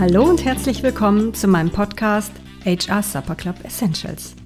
Hallo 0.00 0.22
und 0.22 0.44
herzlich 0.44 0.84
willkommen 0.84 1.34
zu 1.34 1.48
meinem 1.48 1.70
Podcast 1.70 2.30
HR 2.64 3.02
Supper 3.02 3.34
Club 3.34 3.56
Essentials. 3.64 4.36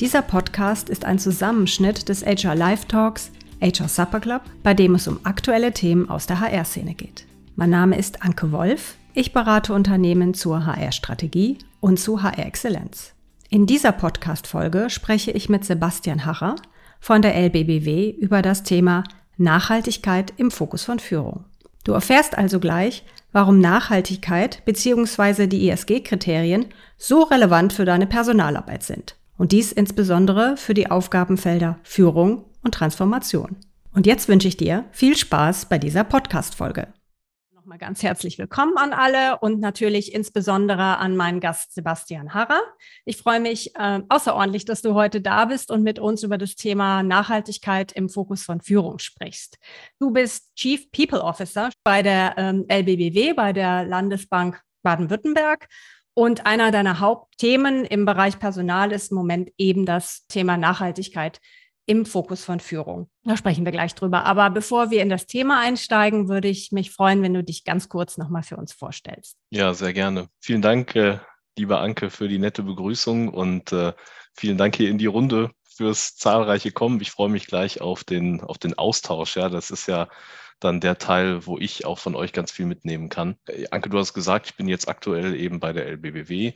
Dieser 0.00 0.22
Podcast 0.22 0.88
ist 0.88 1.04
ein 1.04 1.18
Zusammenschnitt 1.18 2.08
des 2.08 2.24
HR 2.24 2.54
Live 2.54 2.86
Talks 2.86 3.30
HR 3.60 3.88
Supper 3.88 4.20
Club, 4.20 4.40
bei 4.62 4.72
dem 4.72 4.94
es 4.94 5.06
um 5.06 5.20
aktuelle 5.24 5.72
Themen 5.72 6.08
aus 6.08 6.26
der 6.26 6.40
HR-Szene 6.40 6.94
geht. 6.94 7.26
Mein 7.54 7.68
Name 7.68 7.98
ist 7.98 8.22
Anke 8.22 8.50
Wolf. 8.50 8.96
Ich 9.12 9.34
berate 9.34 9.74
Unternehmen 9.74 10.32
zur 10.32 10.64
HR-Strategie 10.64 11.58
und 11.80 12.00
zu 12.00 12.22
HR-Exzellenz. 12.22 13.12
In 13.50 13.66
dieser 13.66 13.92
Podcast-Folge 13.92 14.88
spreche 14.88 15.32
ich 15.32 15.50
mit 15.50 15.66
Sebastian 15.66 16.24
Harrer 16.24 16.56
von 16.98 17.20
der 17.20 17.34
LBBW 17.34 18.08
über 18.08 18.40
das 18.40 18.62
Thema 18.62 19.04
Nachhaltigkeit 19.36 20.32
im 20.38 20.50
Fokus 20.50 20.84
von 20.84 20.98
Führung. 20.98 21.44
Du 21.84 21.92
erfährst 21.92 22.38
also 22.38 22.58
gleich, 22.58 23.04
warum 23.32 23.58
Nachhaltigkeit 23.58 24.64
bzw. 24.64 25.46
die 25.46 25.68
ESG-Kriterien 25.68 26.66
so 26.96 27.22
relevant 27.22 27.72
für 27.72 27.84
deine 27.84 28.06
Personalarbeit 28.06 28.82
sind. 28.82 29.16
Und 29.36 29.52
dies 29.52 29.72
insbesondere 29.72 30.56
für 30.56 30.74
die 30.74 30.90
Aufgabenfelder 30.90 31.78
Führung 31.82 32.44
und 32.62 32.74
Transformation. 32.74 33.56
Und 33.92 34.06
jetzt 34.06 34.28
wünsche 34.28 34.48
ich 34.48 34.56
dir 34.56 34.84
viel 34.92 35.16
Spaß 35.16 35.66
bei 35.66 35.78
dieser 35.78 36.04
Podcast-Folge. 36.04 36.88
Nochmal 37.72 37.88
ganz 37.88 38.02
herzlich 38.02 38.36
willkommen 38.36 38.76
an 38.76 38.92
alle 38.92 39.38
und 39.38 39.58
natürlich 39.58 40.12
insbesondere 40.14 40.98
an 40.98 41.16
meinen 41.16 41.40
Gast 41.40 41.72
Sebastian 41.72 42.34
Harrer. 42.34 42.60
Ich 43.06 43.16
freue 43.16 43.40
mich 43.40 43.74
äh, 43.76 44.00
außerordentlich, 44.10 44.66
dass 44.66 44.82
du 44.82 44.92
heute 44.92 45.22
da 45.22 45.46
bist 45.46 45.70
und 45.70 45.82
mit 45.82 45.98
uns 45.98 46.22
über 46.22 46.36
das 46.36 46.54
Thema 46.54 47.02
Nachhaltigkeit 47.02 47.90
im 47.92 48.10
Fokus 48.10 48.42
von 48.42 48.60
Führung 48.60 48.98
sprichst. 48.98 49.56
Du 49.98 50.10
bist 50.10 50.54
Chief 50.54 50.90
People 50.92 51.22
Officer 51.22 51.70
bei 51.82 52.02
der 52.02 52.34
ähm, 52.36 52.66
LBBW, 52.68 53.32
bei 53.32 53.54
der 53.54 53.86
Landesbank 53.86 54.60
Baden-Württemberg. 54.82 55.66
Und 56.12 56.44
einer 56.44 56.72
deiner 56.72 57.00
Hauptthemen 57.00 57.86
im 57.86 58.04
Bereich 58.04 58.38
Personal 58.38 58.92
ist 58.92 59.12
im 59.12 59.16
Moment 59.16 59.50
eben 59.56 59.86
das 59.86 60.26
Thema 60.26 60.58
Nachhaltigkeit 60.58 61.40
im 61.86 62.06
Fokus 62.06 62.44
von 62.44 62.60
Führung. 62.60 63.08
Da 63.24 63.36
sprechen 63.36 63.64
wir 63.64 63.72
gleich 63.72 63.94
drüber. 63.94 64.24
Aber 64.24 64.50
bevor 64.50 64.90
wir 64.90 65.02
in 65.02 65.08
das 65.08 65.26
Thema 65.26 65.60
einsteigen, 65.60 66.28
würde 66.28 66.48
ich 66.48 66.72
mich 66.72 66.90
freuen, 66.90 67.22
wenn 67.22 67.34
du 67.34 67.42
dich 67.42 67.64
ganz 67.64 67.88
kurz 67.88 68.18
nochmal 68.18 68.42
für 68.42 68.56
uns 68.56 68.72
vorstellst. 68.72 69.36
Ja, 69.50 69.74
sehr 69.74 69.92
gerne. 69.92 70.28
Vielen 70.40 70.62
Dank, 70.62 70.94
äh, 70.94 71.18
liebe 71.56 71.78
Anke, 71.78 72.10
für 72.10 72.28
die 72.28 72.38
nette 72.38 72.62
Begrüßung 72.62 73.28
und 73.28 73.72
äh, 73.72 73.92
vielen 74.34 74.58
Dank 74.58 74.76
hier 74.76 74.90
in 74.90 74.98
die 74.98 75.06
Runde 75.06 75.50
fürs 75.64 76.16
zahlreiche 76.16 76.70
Kommen. 76.70 77.00
Ich 77.00 77.10
freue 77.10 77.28
mich 77.28 77.46
gleich 77.46 77.80
auf 77.80 78.04
den, 78.04 78.40
auf 78.40 78.58
den 78.58 78.74
Austausch. 78.74 79.36
Ja, 79.36 79.48
das 79.48 79.70
ist 79.70 79.88
ja 79.88 80.08
dann 80.60 80.80
der 80.80 80.98
Teil, 80.98 81.46
wo 81.46 81.58
ich 81.58 81.84
auch 81.84 81.98
von 81.98 82.14
euch 82.14 82.32
ganz 82.32 82.52
viel 82.52 82.66
mitnehmen 82.66 83.08
kann. 83.08 83.36
Äh, 83.48 83.66
Anke, 83.70 83.90
du 83.90 83.98
hast 83.98 84.14
gesagt, 84.14 84.46
ich 84.46 84.56
bin 84.56 84.68
jetzt 84.68 84.88
aktuell 84.88 85.34
eben 85.34 85.58
bei 85.60 85.72
der 85.72 85.86
LBBW 85.86 86.52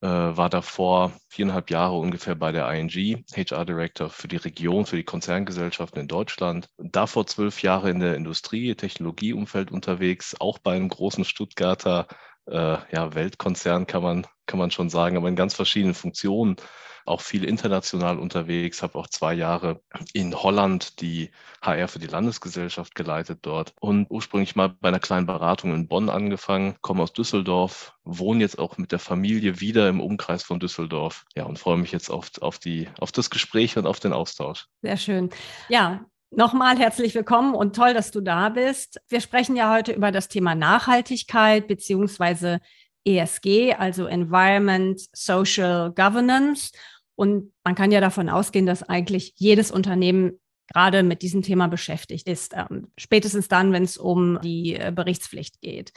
war 0.00 0.48
davor 0.48 1.12
viereinhalb 1.28 1.70
Jahre 1.70 1.96
ungefähr 1.96 2.34
bei 2.34 2.52
der 2.52 2.70
ING, 2.72 3.24
HR 3.34 3.64
Director 3.64 4.10
für 4.10 4.28
die 4.28 4.36
Region, 4.36 4.86
für 4.86 4.96
die 4.96 5.04
Konzerngesellschaften 5.04 6.00
in 6.00 6.08
Deutschland. 6.08 6.68
Davor 6.78 7.26
zwölf 7.26 7.62
Jahre 7.62 7.90
in 7.90 8.00
der 8.00 8.14
Industrie, 8.14 8.74
Technologieumfeld 8.74 9.70
unterwegs, 9.72 10.36
auch 10.40 10.58
bei 10.58 10.76
einem 10.76 10.88
großen 10.88 11.24
Stuttgarter 11.24 12.06
äh, 12.50 12.78
ja, 12.92 13.14
Weltkonzern 13.14 13.86
kann 13.86 14.02
man, 14.02 14.26
kann 14.46 14.58
man 14.58 14.70
schon 14.70 14.90
sagen, 14.90 15.16
aber 15.16 15.28
in 15.28 15.36
ganz 15.36 15.54
verschiedenen 15.54 15.94
Funktionen 15.94 16.56
auch 17.08 17.22
viel 17.22 17.44
international 17.44 18.18
unterwegs, 18.18 18.82
habe 18.82 18.98
auch 18.98 19.08
zwei 19.08 19.34
Jahre 19.34 19.80
in 20.12 20.34
Holland 20.34 21.00
die 21.00 21.30
HR 21.62 21.88
für 21.88 21.98
die 21.98 22.06
Landesgesellschaft 22.06 22.94
geleitet 22.94 23.40
dort 23.42 23.72
und 23.80 24.06
ursprünglich 24.10 24.54
mal 24.54 24.68
bei 24.68 24.88
einer 24.88 25.00
kleinen 25.00 25.26
Beratung 25.26 25.74
in 25.74 25.88
Bonn 25.88 26.10
angefangen, 26.10 26.76
komme 26.82 27.02
aus 27.02 27.12
Düsseldorf, 27.12 27.94
wohne 28.04 28.40
jetzt 28.40 28.58
auch 28.58 28.76
mit 28.78 28.92
der 28.92 28.98
Familie 28.98 29.60
wieder 29.60 29.88
im 29.88 30.00
Umkreis 30.00 30.42
von 30.42 30.60
Düsseldorf. 30.60 31.24
Ja, 31.34 31.44
und 31.44 31.58
freue 31.58 31.78
mich 31.78 31.92
jetzt 31.92 32.10
auf, 32.10 32.30
auf, 32.40 32.58
die, 32.58 32.88
auf 32.98 33.10
das 33.10 33.30
Gespräch 33.30 33.76
und 33.76 33.86
auf 33.86 34.00
den 34.00 34.12
Austausch. 34.12 34.66
Sehr 34.82 34.96
schön. 34.96 35.30
Ja, 35.68 36.04
Nochmal 36.30 36.78
herzlich 36.78 37.14
willkommen 37.14 37.54
und 37.54 37.74
toll, 37.74 37.94
dass 37.94 38.10
du 38.10 38.20
da 38.20 38.50
bist. 38.50 39.00
Wir 39.08 39.22
sprechen 39.22 39.56
ja 39.56 39.72
heute 39.72 39.92
über 39.92 40.12
das 40.12 40.28
Thema 40.28 40.54
Nachhaltigkeit 40.54 41.66
beziehungsweise 41.66 42.60
ESG, 43.04 43.72
also 43.72 44.04
Environment, 44.04 45.00
Social 45.14 45.90
Governance. 45.90 46.72
Und 47.14 47.52
man 47.64 47.74
kann 47.74 47.92
ja 47.92 48.02
davon 48.02 48.28
ausgehen, 48.28 48.66
dass 48.66 48.82
eigentlich 48.82 49.32
jedes 49.36 49.70
Unternehmen 49.70 50.38
gerade 50.66 51.02
mit 51.02 51.22
diesem 51.22 51.40
Thema 51.40 51.66
beschäftigt 51.66 52.28
ist, 52.28 52.54
ähm, 52.54 52.92
spätestens 52.98 53.48
dann, 53.48 53.72
wenn 53.72 53.84
es 53.84 53.96
um 53.96 54.38
die 54.42 54.74
äh, 54.74 54.92
Berichtspflicht 54.94 55.62
geht. 55.62 55.94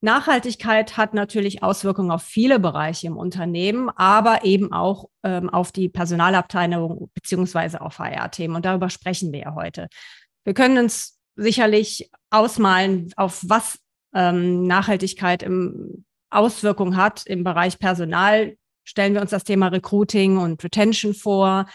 Nachhaltigkeit 0.00 0.96
hat 0.96 1.14
natürlich 1.14 1.62
Auswirkungen 1.62 2.10
auf 2.10 2.22
viele 2.22 2.58
Bereiche 2.58 3.06
im 3.06 3.16
Unternehmen, 3.16 3.90
aber 3.90 4.44
eben 4.44 4.72
auch 4.72 5.10
ähm, 5.22 5.50
auf 5.50 5.72
die 5.72 5.88
Personalabteilung 5.88 7.10
beziehungsweise 7.14 7.80
auf 7.80 7.98
HR-Themen. 7.98 8.56
Und 8.56 8.64
darüber 8.64 8.88
sprechen 8.88 9.32
wir 9.32 9.40
ja 9.40 9.54
heute. 9.54 9.88
Wir 10.44 10.54
können 10.54 10.78
uns 10.78 11.20
sicherlich 11.36 12.10
ausmalen, 12.30 13.12
auf 13.16 13.42
was 13.46 13.78
ähm, 14.14 14.66
Nachhaltigkeit 14.66 15.42
im 15.42 16.04
Auswirkungen 16.30 16.96
hat 16.96 17.26
im 17.26 17.44
Bereich 17.44 17.78
Personal 17.78 18.56
stellen 18.90 19.14
wir 19.14 19.20
uns 19.20 19.30
das 19.30 19.44
Thema 19.44 19.68
Recruiting 19.68 20.36
und 20.36 20.62
Retention 20.62 21.14
vor. 21.14 21.66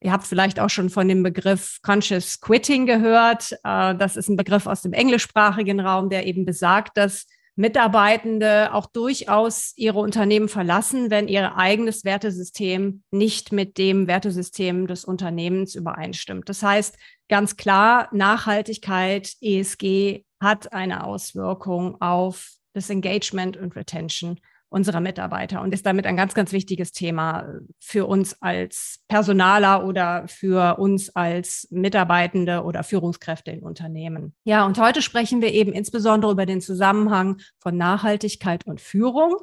Ihr 0.00 0.12
habt 0.12 0.26
vielleicht 0.26 0.60
auch 0.60 0.70
schon 0.70 0.90
von 0.90 1.08
dem 1.08 1.22
Begriff 1.22 1.78
Conscious 1.82 2.40
Quitting 2.40 2.86
gehört. 2.86 3.52
Äh, 3.64 3.94
das 3.96 4.16
ist 4.16 4.28
ein 4.28 4.36
Begriff 4.36 4.66
aus 4.66 4.82
dem 4.82 4.92
englischsprachigen 4.92 5.80
Raum, 5.80 6.10
der 6.10 6.26
eben 6.26 6.44
besagt, 6.44 6.96
dass 6.96 7.26
Mitarbeitende 7.58 8.72
auch 8.72 8.86
durchaus 8.86 9.72
ihre 9.74 9.98
Unternehmen 9.98 10.48
verlassen, 10.48 11.10
wenn 11.10 11.26
ihr 11.26 11.56
eigenes 11.56 12.04
Wertesystem 12.04 13.02
nicht 13.10 13.50
mit 13.50 13.78
dem 13.78 14.06
Wertesystem 14.06 14.86
des 14.86 15.04
Unternehmens 15.04 15.74
übereinstimmt. 15.74 16.48
Das 16.48 16.62
heißt 16.62 16.96
ganz 17.28 17.56
klar, 17.56 18.10
Nachhaltigkeit, 18.12 19.32
ESG 19.40 20.24
hat 20.40 20.72
eine 20.72 21.02
Auswirkung 21.02 22.00
auf 22.00 22.52
das 22.74 22.90
Engagement 22.90 23.56
und 23.56 23.74
Retention 23.74 24.38
unserer 24.70 25.00
Mitarbeiter 25.00 25.62
und 25.62 25.72
ist 25.72 25.86
damit 25.86 26.06
ein 26.06 26.16
ganz, 26.16 26.34
ganz 26.34 26.52
wichtiges 26.52 26.92
Thema 26.92 27.46
für 27.80 28.06
uns 28.06 28.40
als 28.42 29.00
Personaler 29.08 29.86
oder 29.86 30.28
für 30.28 30.78
uns 30.78 31.14
als 31.16 31.68
Mitarbeitende 31.70 32.62
oder 32.62 32.82
Führungskräfte 32.82 33.50
in 33.50 33.62
Unternehmen. 33.62 34.34
Ja, 34.44 34.66
und 34.66 34.78
heute 34.78 35.00
sprechen 35.00 35.40
wir 35.40 35.52
eben 35.52 35.72
insbesondere 35.72 36.32
über 36.32 36.44
den 36.44 36.60
Zusammenhang 36.60 37.40
von 37.58 37.76
Nachhaltigkeit 37.76 38.66
und 38.66 38.80
Führung. 38.80 39.36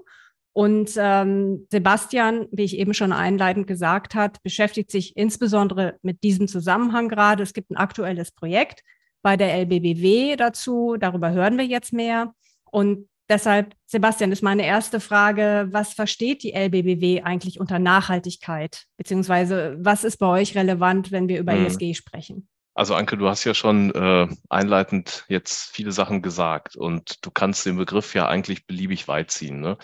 Und 0.54 0.92
ähm, 0.98 1.68
Sebastian, 1.70 2.48
wie 2.52 2.64
ich 2.64 2.78
eben 2.78 2.94
schon 2.94 3.12
einleitend 3.12 3.68
gesagt 3.68 4.16
hat, 4.16 4.42
beschäftigt 4.44 4.90
sich 4.90 5.18
insbesondere 5.18 5.98
mit 6.02 6.24
diesem 6.24 6.48
Zusammenhang 6.48 7.10
gerade. 7.10 7.44
Es 7.44 7.54
gibt 7.54 7.72
ein 7.72 7.78
aktuelles 7.78 8.32
Projekt 8.32 8.82
bei 9.22 9.36
der 9.36 9.54
LBBW 9.54 10.36
dazu. 10.38 10.96
Darüber 10.98 11.32
hören 11.32 11.58
wir 11.58 11.66
jetzt 11.66 11.92
mehr. 11.92 12.34
Und 12.72 13.10
Deshalb, 13.28 13.76
Sebastian, 13.88 14.32
ist 14.32 14.44
meine 14.44 14.66
erste 14.66 15.00
Frage, 15.00 15.68
was 15.72 15.94
versteht 15.94 16.44
die 16.44 16.54
LBBW 16.54 17.24
eigentlich 17.24 17.60
unter 17.60 17.80
Nachhaltigkeit? 17.80 18.84
Beziehungsweise 18.98 19.78
was 19.80 20.04
ist 20.04 20.18
bei 20.18 20.28
euch 20.28 20.56
relevant, 20.56 21.12
wenn 21.12 21.28
wir 21.28 21.40
über 21.40 21.54
hm. 21.54 21.66
ESG 21.66 21.96
sprechen? 21.96 22.48
Also 22.78 22.94
Anke, 22.94 23.16
du 23.16 23.30
hast 23.30 23.46
ja 23.46 23.54
schon 23.54 23.96
äh, 23.96 24.28
einleitend 24.50 25.24
jetzt 25.30 25.74
viele 25.74 25.94
Sachen 25.94 26.22
gesagt 26.22 26.76
und 26.76 27.26
du 27.26 27.32
kannst 27.32 27.66
den 27.66 27.78
Begriff 27.78 28.14
ja 28.14 28.28
eigentlich 28.28 28.68
beliebig 28.68 29.08
weit 29.08 29.32
ziehen. 29.32 29.62
Ne? 29.62 29.78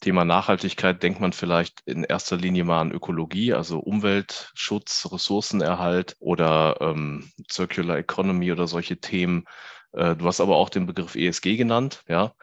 Thema 0.00 0.24
Nachhaltigkeit 0.24 1.04
denkt 1.04 1.20
man 1.20 1.32
vielleicht 1.32 1.82
in 1.86 2.02
erster 2.02 2.36
Linie 2.36 2.64
mal 2.64 2.80
an 2.80 2.90
Ökologie, 2.90 3.54
also 3.54 3.78
Umweltschutz, 3.78 5.08
Ressourcenerhalt 5.12 6.16
oder 6.18 6.78
ähm, 6.80 7.30
Circular 7.48 7.98
Economy 7.98 8.50
oder 8.50 8.66
solche 8.66 8.98
Themen. 8.98 9.44
Äh, 9.92 10.16
du 10.16 10.26
hast 10.26 10.40
aber 10.40 10.56
auch 10.56 10.68
den 10.68 10.86
Begriff 10.86 11.14
ESG 11.14 11.56
genannt, 11.56 12.02
ja 12.08 12.34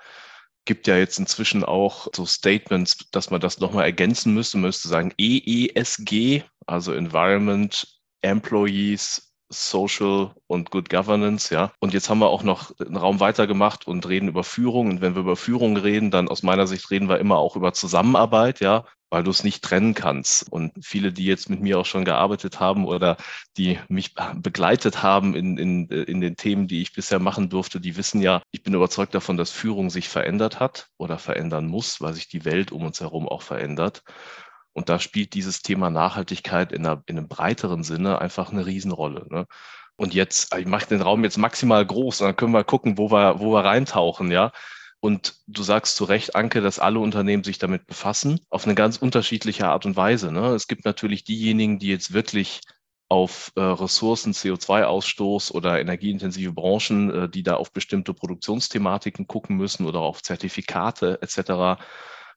gibt 0.65 0.87
ja 0.87 0.97
jetzt 0.97 1.19
inzwischen 1.19 1.63
auch 1.63 2.07
so 2.15 2.25
Statements, 2.25 3.09
dass 3.11 3.31
man 3.31 3.41
das 3.41 3.59
nochmal 3.59 3.85
ergänzen 3.85 4.33
müsste. 4.33 4.57
Man 4.57 4.67
müsste 4.67 4.87
sagen 4.87 5.13
EESG, 5.17 6.43
also 6.67 6.93
Environment, 6.93 7.87
Employees, 8.21 9.33
Social 9.51 10.35
und 10.45 10.69
Good 10.69 10.89
Governance, 10.89 11.51
ja. 11.51 11.71
Und 11.79 11.93
jetzt 11.93 12.09
haben 12.09 12.19
wir 12.19 12.29
auch 12.29 12.43
noch 12.43 12.71
einen 12.79 12.97
Raum 12.97 13.19
weitergemacht 13.19 13.87
und 13.87 14.07
reden 14.07 14.27
über 14.27 14.43
Führung. 14.43 14.89
Und 14.89 15.01
wenn 15.01 15.15
wir 15.15 15.21
über 15.21 15.35
Führung 15.35 15.75
reden, 15.75 16.11
dann 16.11 16.27
aus 16.27 16.43
meiner 16.43 16.67
Sicht 16.67 16.91
reden 16.91 17.09
wir 17.09 17.17
immer 17.17 17.37
auch 17.37 17.55
über 17.55 17.73
Zusammenarbeit, 17.73 18.59
ja 18.59 18.85
weil 19.09 19.23
du 19.23 19.31
es 19.31 19.43
nicht 19.43 19.63
trennen 19.63 19.93
kannst. 19.93 20.51
Und 20.51 20.73
viele, 20.81 21.11
die 21.11 21.25
jetzt 21.25 21.49
mit 21.49 21.61
mir 21.61 21.79
auch 21.79 21.85
schon 21.85 22.05
gearbeitet 22.05 22.59
haben 22.59 22.85
oder 22.85 23.17
die 23.57 23.79
mich 23.87 24.13
begleitet 24.35 25.01
haben 25.03 25.35
in, 25.35 25.57
in, 25.57 25.87
in 25.87 26.21
den 26.21 26.35
Themen, 26.35 26.67
die 26.67 26.81
ich 26.81 26.93
bisher 26.93 27.19
machen 27.19 27.49
durfte, 27.49 27.79
die 27.79 27.97
wissen 27.97 28.21
ja, 28.21 28.41
ich 28.51 28.63
bin 28.63 28.73
überzeugt 28.73 29.15
davon, 29.15 29.37
dass 29.37 29.51
Führung 29.51 29.89
sich 29.89 30.09
verändert 30.09 30.59
hat 30.59 30.89
oder 30.97 31.17
verändern 31.17 31.67
muss, 31.67 32.01
weil 32.01 32.13
sich 32.13 32.27
die 32.27 32.45
Welt 32.45 32.71
um 32.71 32.85
uns 32.85 32.99
herum 33.01 33.27
auch 33.27 33.41
verändert. 33.41 34.03
Und 34.73 34.89
da 34.89 34.99
spielt 34.99 35.33
dieses 35.33 35.61
Thema 35.61 35.89
Nachhaltigkeit 35.89 36.71
in, 36.71 36.85
einer, 36.85 37.03
in 37.07 37.17
einem 37.17 37.27
breiteren 37.27 37.83
Sinne 37.83 38.21
einfach 38.21 38.51
eine 38.51 38.65
Riesenrolle. 38.65 39.25
Ne? 39.29 39.45
Und 39.97 40.13
jetzt, 40.13 40.55
ich 40.55 40.65
mache 40.65 40.87
den 40.87 41.01
Raum 41.01 41.23
jetzt 41.23 41.37
maximal 41.37 41.85
groß 41.85 42.19
dann 42.19 42.35
können 42.35 42.53
wir 42.53 42.63
gucken, 42.63 42.97
wo 42.97 43.11
wir, 43.11 43.39
wo 43.39 43.51
wir 43.51 43.65
reintauchen, 43.65 44.31
ja. 44.31 44.51
Und 45.01 45.35
du 45.47 45.63
sagst 45.63 45.95
zu 45.95 46.03
Recht, 46.03 46.35
Anke, 46.35 46.61
dass 46.61 46.79
alle 46.79 46.99
Unternehmen 46.99 47.43
sich 47.43 47.57
damit 47.57 47.87
befassen, 47.87 48.41
auf 48.49 48.65
eine 48.65 48.75
ganz 48.75 48.97
unterschiedliche 48.97 49.67
Art 49.67 49.85
und 49.85 49.95
Weise. 49.95 50.31
Ne? 50.31 50.49
Es 50.49 50.67
gibt 50.67 50.83
natürlich 50.83 51.23
diejenigen, 51.23 51.79
die 51.79 51.87
jetzt 51.87 52.13
wirklich 52.13 52.61
auf 53.07 53.51
äh, 53.55 53.61
Ressourcen, 53.61 54.33
CO2-Ausstoß 54.33 55.51
oder 55.51 55.79
energieintensive 55.79 56.51
Branchen, 56.51 57.09
äh, 57.09 57.29
die 57.29 57.43
da 57.43 57.55
auf 57.55 57.71
bestimmte 57.71 58.13
Produktionsthematiken 58.13 59.25
gucken 59.25 59.57
müssen 59.57 59.85
oder 59.85 59.99
auf 59.99 60.21
Zertifikate 60.21 61.19
etc. 61.21 61.81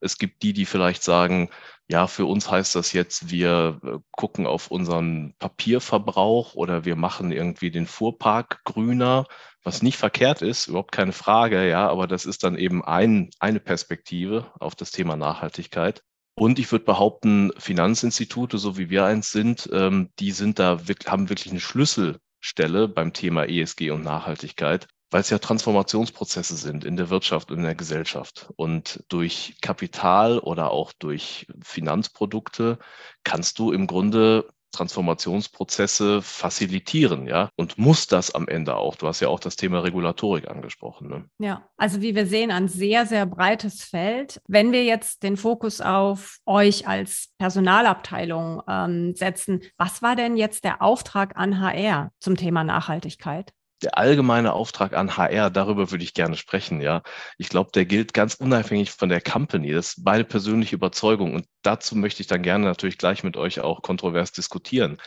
Es 0.03 0.19
gibt 0.19 0.43
die, 0.43 0.53
die 0.53 0.67
vielleicht 0.67 1.03
sagen, 1.03 1.51
ja, 1.89 2.07
für 2.07 2.27
uns 2.27 2.51
heißt 2.51 2.75
das 2.75 2.93
jetzt, 2.93 3.31
wir 3.31 3.81
äh, 3.85 3.99
gucken 4.13 4.47
auf 4.47 4.71
unseren 4.71 5.35
Papierverbrauch 5.39 6.55
oder 6.55 6.85
wir 6.85 6.97
machen 6.97 7.33
irgendwie 7.33 7.71
den 7.71 7.87
Fuhrpark 7.87 8.65
grüner, 8.65 9.27
was 9.63 9.83
nicht 9.83 9.99
verkehrt 9.99 10.43
ist, 10.43 10.69
überhaupt 10.69 10.93
keine 10.93 11.13
Frage, 11.13 11.69
ja, 11.69 11.89
aber 11.89 12.07
das 12.07 12.25
ist 12.25 12.45
dann 12.45 12.57
eben 12.57 12.85
ein, 12.85 13.31
eine 13.39 13.61
Perspektive 13.61 14.51
auf 14.59 14.75
das 14.75 14.91
Thema 14.91 15.17
Nachhaltigkeit. 15.17 16.03
Und 16.35 16.59
ich 16.59 16.73
würde 16.73 16.87
behaupten, 16.87 17.53
Finanzinstitute, 17.59 18.59
so 18.59 18.79
wie 18.79 18.91
wir 18.91 19.05
eins 19.05 19.31
sind, 19.31 19.69
ähm, 19.73 20.11
die 20.19 20.33
sind 20.33 20.59
da, 20.59 20.81
haben 21.07 21.29
wirklich 21.29 21.51
eine 21.51 21.61
Schlüsselstelle 21.61 22.89
beim 22.89 23.13
Thema 23.13 23.45
ESG 23.45 23.91
und 23.91 24.03
Nachhaltigkeit, 24.03 24.89
weil 25.13 25.21
es 25.21 25.31
ja 25.31 25.39
Transformationsprozesse 25.39 26.57
sind 26.57 26.85
in 26.85 26.97
der 26.97 27.11
Wirtschaft 27.11 27.51
und 27.51 27.59
in 27.59 27.65
der 27.65 27.75
Gesellschaft. 27.75 28.51
Und 28.57 29.05
durch 29.09 29.57
Kapital 29.61 30.39
oder 30.39 30.71
auch 30.71 30.93
durch 30.93 31.47
Finanzprodukte 31.63 32.79
kannst 33.23 33.59
du 33.59 33.73
im 33.73 33.87
Grunde 33.87 34.49
Transformationsprozesse 34.73 36.23
facilitieren, 36.23 37.27
ja, 37.27 37.51
und 37.57 37.77
muss 37.77 38.07
das 38.07 38.35
am 38.35 38.49
Ende 38.49 38.77
auch. 38.77 38.97
Du 38.97 39.07
hast 39.07 39.21
ja 39.21 39.29
auch 39.29 39.39
das 39.39 39.57
Thema 39.57 39.81
Regulatorik 39.81 40.49
angesprochen. 40.49 41.09
Ne? 41.09 41.25
Ja, 41.39 41.69
also 41.77 42.01
wie 42.01 42.15
wir 42.15 42.27
sehen, 42.27 42.51
ein 42.51 42.69
sehr, 42.69 43.05
sehr 43.05 43.27
breites 43.27 43.85
Feld. 43.85 44.41
Wenn 44.49 44.73
wir 44.73 44.85
jetzt 44.85 45.23
den 45.25 45.37
Fokus 45.37 45.83
auf 45.83 46.39
euch 46.47 46.89
als 46.89 47.35
Personalabteilung 47.39 48.63
ähm, 48.67 49.15
setzen, 49.15 49.61
was 49.77 50.01
war 50.01 50.17
denn 50.17 50.39
jetzt 50.39 50.65
der 50.65 50.81
Auftrag 50.81 51.37
an 51.37 51.61
HR 51.61 52.11
zum 52.19 52.37
Thema 52.37 52.65
Nachhaltigkeit? 52.65 53.53
Der 53.83 53.99
allgemeine 53.99 54.53
Auftrag 54.53 54.95
an 54.95 55.17
HR, 55.17 55.51
darüber 55.51 55.91
würde 55.91 56.05
ich 56.05 56.15
gerne 56.15 56.37
sprechen, 56.37 56.81
ja. 56.81 57.03
Ich 57.39 57.49
glaube, 57.49 57.71
der 57.73 57.85
gilt 57.85 58.15
ganz 58.15 58.35
unabhängig 58.35 58.93
von 58.93 59.09
der 59.09 59.21
Company. 59.21 59.73
Das 59.73 59.95
ist 59.95 60.05
meine 60.05 60.25
persönliche 60.25 60.77
Überzeugung. 60.77 61.35
Und 61.35 61.47
dazu 61.63 61.97
möchte 61.97 62.23
ich 62.23 62.29
dann 62.29 62.43
gerne 62.43 62.65
natürlich 62.65 62.99
gleich 62.99 63.25
mit 63.25 63.37
euch 63.37 63.61
auch 63.61 63.83
kontrovers 63.83 64.33
diskutieren. 64.33 64.99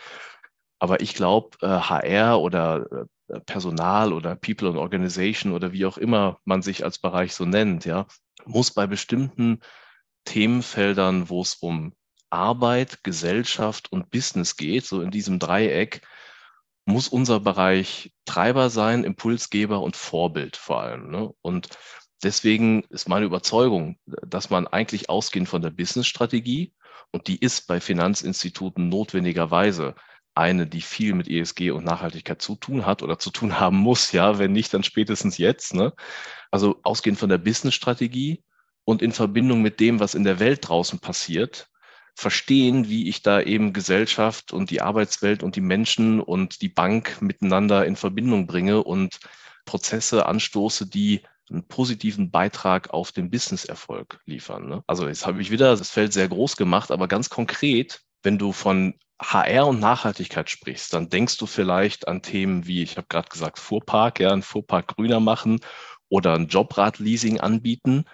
Aber 0.79 1.01
ich 1.01 1.13
glaube, 1.13 1.57
HR 1.61 2.33
äh, 2.33 2.35
oder 2.35 2.85
äh, 3.29 3.39
Personal 3.41 4.13
oder 4.13 4.35
People 4.35 4.67
and 4.69 4.77
Organization 4.77 5.53
oder 5.53 5.71
wie 5.71 5.85
auch 5.85 5.97
immer 5.97 6.39
man 6.45 6.61
sich 6.61 6.83
als 6.83 6.99
Bereich 6.99 7.33
so 7.33 7.45
nennt, 7.45 7.85
ja, 7.85 8.05
muss 8.45 8.71
bei 8.71 8.85
bestimmten 8.87 9.61
Themenfeldern, 10.25 11.29
wo 11.29 11.41
es 11.41 11.55
um 11.55 11.93
Arbeit, 12.29 13.03
Gesellschaft 13.03 13.91
und 13.91 14.11
Business 14.11 14.57
geht, 14.57 14.85
so 14.85 15.01
in 15.01 15.11
diesem 15.11 15.39
Dreieck, 15.39 16.01
muss 16.85 17.07
unser 17.07 17.39
Bereich 17.39 18.13
Treiber 18.25 18.69
sein, 18.69 19.03
Impulsgeber 19.03 19.81
und 19.81 19.95
Vorbild 19.95 20.55
vor 20.55 20.81
allem. 20.81 21.09
Ne? 21.09 21.31
Und 21.41 21.69
deswegen 22.23 22.83
ist 22.89 23.09
meine 23.09 23.25
Überzeugung, 23.25 23.97
dass 24.05 24.49
man 24.49 24.67
eigentlich 24.67 25.09
ausgehend 25.09 25.49
von 25.49 25.61
der 25.61 25.71
Business-Strategie, 25.71 26.73
und 27.11 27.27
die 27.27 27.37
ist 27.37 27.67
bei 27.67 27.79
Finanzinstituten 27.79 28.89
notwendigerweise 28.89 29.95
eine, 30.33 30.67
die 30.67 30.81
viel 30.81 31.13
mit 31.13 31.29
ESG 31.29 31.71
und 31.71 31.85
Nachhaltigkeit 31.85 32.41
zu 32.41 32.55
tun 32.55 32.85
hat 32.85 33.01
oder 33.01 33.17
zu 33.19 33.29
tun 33.29 33.59
haben 33.59 33.77
muss, 33.77 34.11
ja, 34.11 34.37
wenn 34.37 34.51
nicht, 34.51 34.73
dann 34.73 34.83
spätestens 34.83 35.37
jetzt. 35.37 35.73
Ne? 35.73 35.93
Also 36.51 36.79
ausgehend 36.83 37.17
von 37.17 37.29
der 37.29 37.37
Business-Strategie 37.37 38.43
und 38.83 39.01
in 39.01 39.13
Verbindung 39.13 39.61
mit 39.61 39.79
dem, 39.79 39.99
was 39.99 40.13
in 40.13 40.25
der 40.25 40.39
Welt 40.39 40.67
draußen 40.67 40.99
passiert, 40.99 41.69
verstehen, 42.15 42.87
wie 42.89 43.09
ich 43.09 43.21
da 43.21 43.41
eben 43.41 43.73
Gesellschaft 43.73 44.53
und 44.53 44.71
die 44.71 44.81
Arbeitswelt 44.81 45.43
und 45.43 45.55
die 45.55 45.61
Menschen 45.61 46.21
und 46.21 46.61
die 46.61 46.69
Bank 46.69 47.21
miteinander 47.21 47.85
in 47.85 47.97
Verbindung 47.97 48.47
bringe 48.47 48.83
und 48.83 49.19
Prozesse 49.65 50.25
anstoße, 50.25 50.87
die 50.87 51.21
einen 51.49 51.67
positiven 51.67 52.31
Beitrag 52.31 52.91
auf 52.91 53.11
den 53.11 53.29
Businesserfolg 53.29 54.19
liefern. 54.25 54.67
Ne? 54.67 54.83
Also 54.87 55.07
jetzt 55.07 55.27
habe 55.27 55.41
ich 55.41 55.51
wieder 55.51 55.75
das 55.75 55.91
Feld 55.91 56.13
sehr 56.13 56.27
groß 56.27 56.57
gemacht, 56.57 56.89
aber 56.89 57.07
ganz 57.07 57.29
konkret, 57.29 58.01
wenn 58.23 58.37
du 58.37 58.51
von 58.51 58.95
HR 59.21 59.67
und 59.67 59.79
Nachhaltigkeit 59.79 60.49
sprichst, 60.49 60.93
dann 60.93 61.09
denkst 61.09 61.37
du 61.37 61.45
vielleicht 61.45 62.07
an 62.07 62.21
Themen 62.21 62.65
wie, 62.65 62.81
ich 62.81 62.97
habe 62.97 63.07
gerade 63.07 63.29
gesagt, 63.29 63.59
Fuhrpark, 63.59 64.19
ja, 64.19 64.31
einen 64.31 64.41
Fuhrpark 64.41 64.95
grüner 64.95 65.19
machen 65.19 65.59
oder 66.09 66.33
ein 66.33 66.47
Jobrad-Leasing 66.47 67.39
anbieten. 67.39 68.05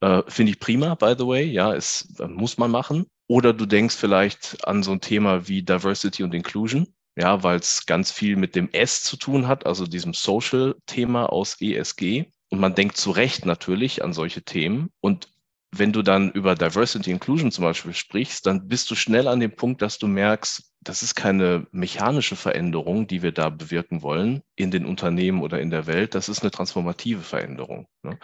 Äh, 0.00 0.22
Finde 0.28 0.52
ich 0.52 0.60
prima, 0.60 0.94
by 0.94 1.14
the 1.18 1.26
way, 1.26 1.44
ja, 1.44 1.74
es 1.74 2.18
äh, 2.20 2.26
muss 2.26 2.58
man 2.58 2.70
machen. 2.70 3.06
Oder 3.26 3.52
du 3.52 3.66
denkst 3.66 3.96
vielleicht 3.96 4.66
an 4.66 4.82
so 4.82 4.92
ein 4.92 5.00
Thema 5.00 5.48
wie 5.48 5.62
Diversity 5.62 6.22
und 6.22 6.34
Inclusion, 6.34 6.94
ja, 7.16 7.42
weil 7.42 7.58
es 7.58 7.86
ganz 7.86 8.10
viel 8.10 8.36
mit 8.36 8.54
dem 8.54 8.70
S 8.72 9.02
zu 9.02 9.16
tun 9.16 9.46
hat, 9.46 9.66
also 9.66 9.86
diesem 9.86 10.14
Social-Thema 10.14 11.26
aus 11.26 11.60
ESG. 11.60 12.26
Und 12.50 12.60
man 12.60 12.74
denkt 12.74 12.96
zu 12.96 13.10
Recht 13.10 13.46
natürlich 13.46 14.04
an 14.04 14.12
solche 14.12 14.42
Themen. 14.42 14.90
Und 15.00 15.28
wenn 15.76 15.92
du 15.92 16.02
dann 16.02 16.30
über 16.30 16.54
Diversity 16.54 17.10
Inclusion 17.10 17.50
zum 17.50 17.64
Beispiel 17.64 17.94
sprichst, 17.94 18.46
dann 18.46 18.68
bist 18.68 18.90
du 18.90 18.94
schnell 18.94 19.26
an 19.26 19.40
dem 19.40 19.56
Punkt, 19.56 19.82
dass 19.82 19.98
du 19.98 20.06
merkst, 20.06 20.72
das 20.80 21.02
ist 21.02 21.14
keine 21.14 21.66
mechanische 21.72 22.36
Veränderung, 22.36 23.06
die 23.06 23.22
wir 23.22 23.32
da 23.32 23.48
bewirken 23.48 24.02
wollen 24.02 24.42
in 24.54 24.70
den 24.70 24.84
Unternehmen 24.84 25.42
oder 25.42 25.60
in 25.60 25.70
der 25.70 25.86
Welt. 25.86 26.14
Das 26.14 26.28
ist 26.28 26.42
eine 26.42 26.50
transformative 26.50 27.22
Veränderung. 27.22 27.88
Ne? 28.02 28.18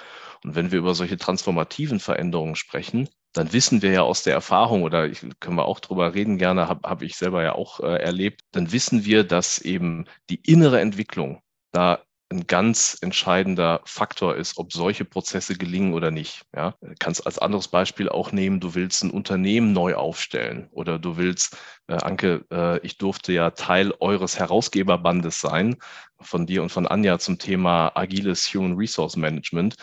Und 0.44 0.54
wenn 0.54 0.70
wir 0.70 0.78
über 0.78 0.94
solche 0.94 1.16
transformativen 1.16 2.00
Veränderungen 2.00 2.56
sprechen, 2.56 3.08
dann 3.32 3.52
wissen 3.52 3.82
wir 3.82 3.92
ja 3.92 4.02
aus 4.02 4.22
der 4.22 4.34
Erfahrung, 4.34 4.82
oder 4.82 5.06
ich, 5.06 5.24
können 5.40 5.56
wir 5.56 5.66
auch 5.66 5.80
drüber 5.80 6.14
reden 6.14 6.38
gerne, 6.38 6.68
habe 6.68 6.88
hab 6.88 7.02
ich 7.02 7.16
selber 7.16 7.42
ja 7.42 7.54
auch 7.54 7.80
äh, 7.80 7.96
erlebt, 7.96 8.42
dann 8.52 8.72
wissen 8.72 9.04
wir, 9.04 9.24
dass 9.24 9.58
eben 9.58 10.06
die 10.30 10.40
innere 10.44 10.80
Entwicklung 10.80 11.40
da 11.72 12.00
ein 12.32 12.46
ganz 12.46 12.96
entscheidender 13.00 13.80
Faktor 13.84 14.36
ist, 14.36 14.56
ob 14.56 14.72
solche 14.72 15.04
Prozesse 15.04 15.56
gelingen 15.56 15.94
oder 15.94 16.12
nicht. 16.12 16.42
Ja, 16.54 16.76
kannst 17.00 17.26
als 17.26 17.38
anderes 17.38 17.68
Beispiel 17.68 18.08
auch 18.08 18.30
nehmen, 18.30 18.60
du 18.60 18.74
willst 18.74 19.02
ein 19.02 19.10
Unternehmen 19.10 19.72
neu 19.72 19.94
aufstellen 19.96 20.68
oder 20.70 20.98
du 20.98 21.16
willst, 21.16 21.56
äh, 21.88 21.94
Anke, 21.94 22.44
äh, 22.52 22.78
ich 22.86 22.98
durfte 22.98 23.32
ja 23.32 23.50
Teil 23.50 23.92
eures 23.98 24.38
Herausgeberbandes 24.38 25.40
sein, 25.40 25.76
von 26.20 26.46
dir 26.46 26.62
und 26.62 26.70
von 26.70 26.86
Anja 26.86 27.18
zum 27.18 27.38
Thema 27.38 27.92
agiles 27.96 28.54
Human 28.54 28.76
Resource 28.76 29.16
Management 29.16 29.74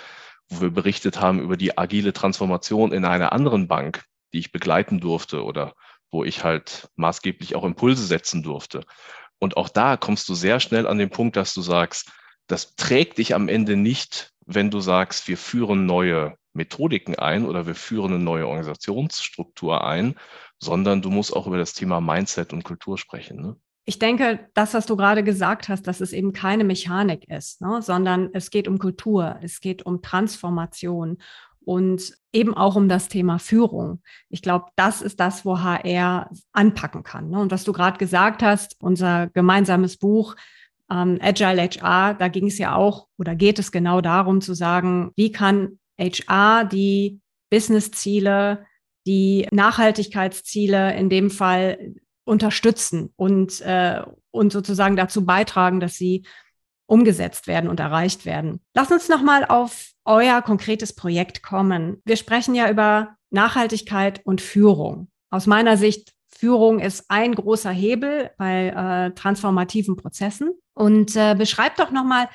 wo 0.49 0.61
wir 0.61 0.69
berichtet 0.71 1.19
haben 1.19 1.39
über 1.39 1.57
die 1.57 1.77
agile 1.77 2.13
Transformation 2.13 2.91
in 2.91 3.05
einer 3.05 3.31
anderen 3.31 3.67
Bank, 3.67 4.05
die 4.33 4.39
ich 4.39 4.51
begleiten 4.51 4.99
durfte 4.99 5.43
oder 5.43 5.73
wo 6.09 6.23
ich 6.23 6.43
halt 6.43 6.89
maßgeblich 6.95 7.55
auch 7.55 7.63
Impulse 7.63 8.05
setzen 8.05 8.43
durfte. 8.43 8.85
Und 9.39 9.57
auch 9.57 9.69
da 9.69 9.97
kommst 9.97 10.29
du 10.29 10.35
sehr 10.35 10.59
schnell 10.59 10.87
an 10.87 10.97
den 10.97 11.09
Punkt, 11.09 11.35
dass 11.35 11.53
du 11.53 11.61
sagst, 11.61 12.11
das 12.47 12.75
trägt 12.75 13.17
dich 13.17 13.35
am 13.35 13.49
Ende 13.49 13.75
nicht, 13.75 14.31
wenn 14.45 14.71
du 14.71 14.79
sagst, 14.79 15.27
wir 15.27 15.37
führen 15.37 15.85
neue 15.85 16.37
Methodiken 16.53 17.15
ein 17.15 17.45
oder 17.45 17.67
wir 17.67 17.75
führen 17.75 18.13
eine 18.13 18.23
neue 18.23 18.47
Organisationsstruktur 18.47 19.85
ein, 19.85 20.15
sondern 20.59 21.01
du 21.01 21.09
musst 21.09 21.35
auch 21.35 21.45
über 21.45 21.57
das 21.57 21.73
Thema 21.73 22.01
Mindset 22.01 22.53
und 22.53 22.63
Kultur 22.63 22.97
sprechen. 22.97 23.41
Ne? 23.41 23.57
Ich 23.89 23.99
denke, 23.99 24.49
das, 24.53 24.73
was 24.73 24.85
du 24.85 24.97
gerade 24.97 25.23
gesagt 25.23 25.69
hast, 25.69 25.87
dass 25.87 26.01
es 26.01 26.11
eben 26.11 26.33
keine 26.33 26.65
Mechanik 26.65 27.29
ist, 27.29 27.61
ne, 27.61 27.81
sondern 27.81 28.29
es 28.33 28.49
geht 28.51 28.67
um 28.67 28.79
Kultur, 28.79 29.39
es 29.41 29.61
geht 29.61 29.85
um 29.85 30.01
Transformation 30.01 31.19
und 31.63 32.13
eben 32.33 32.53
auch 32.53 32.75
um 32.75 32.89
das 32.89 33.07
Thema 33.07 33.39
Führung. 33.39 34.01
Ich 34.27 34.41
glaube, 34.41 34.65
das 34.75 35.01
ist 35.01 35.21
das, 35.21 35.45
wo 35.45 35.59
HR 35.59 36.29
anpacken 36.51 37.03
kann. 37.03 37.29
Ne? 37.29 37.39
Und 37.39 37.49
was 37.49 37.63
du 37.63 37.71
gerade 37.71 37.97
gesagt 37.97 38.43
hast, 38.43 38.75
unser 38.79 39.27
gemeinsames 39.27 39.95
Buch 39.95 40.35
ähm, 40.91 41.17
Agile 41.21 41.61
HR, 41.61 42.13
da 42.13 42.27
ging 42.27 42.47
es 42.47 42.57
ja 42.57 42.75
auch 42.75 43.07
oder 43.17 43.35
geht 43.35 43.57
es 43.57 43.71
genau 43.71 44.01
darum 44.01 44.41
zu 44.41 44.53
sagen, 44.53 45.11
wie 45.15 45.31
kann 45.31 45.79
HR 45.97 46.65
die 46.65 47.21
Business-Ziele, 47.49 48.65
die 49.05 49.47
Nachhaltigkeitsziele 49.51 50.93
in 50.95 51.09
dem 51.09 51.29
Fall 51.29 51.95
unterstützen 52.27 53.13
und, 53.15 53.61
äh, 53.61 54.01
und 54.31 54.51
sozusagen 54.51 54.95
dazu 54.95 55.25
beitragen, 55.25 55.79
dass 55.79 55.95
sie 55.95 56.25
umgesetzt 56.85 57.47
werden 57.47 57.69
und 57.69 57.79
erreicht 57.79 58.25
werden. 58.25 58.61
Lass 58.73 58.91
uns 58.91 59.09
nochmal 59.09 59.45
auf 59.45 59.91
euer 60.05 60.41
konkretes 60.41 60.93
Projekt 60.93 61.43
kommen. 61.43 62.01
Wir 62.05 62.15
sprechen 62.15 62.55
ja 62.55 62.69
über 62.69 63.15
Nachhaltigkeit 63.29 64.21
und 64.25 64.41
Führung. 64.41 65.09
Aus 65.29 65.47
meiner 65.47 65.75
Sicht, 65.75 66.13
Führung 66.29 66.79
ist 66.79 67.05
ein 67.09 67.33
großer 67.33 67.71
Hebel 67.71 68.31
bei 68.37 68.67
äh, 68.67 69.11
transformativen 69.15 69.95
Prozessen. 69.95 70.51
Und 70.73 71.15
äh, 71.15 71.35
beschreibt 71.35 71.79
doch 71.79 71.91
nochmal, 71.91 72.29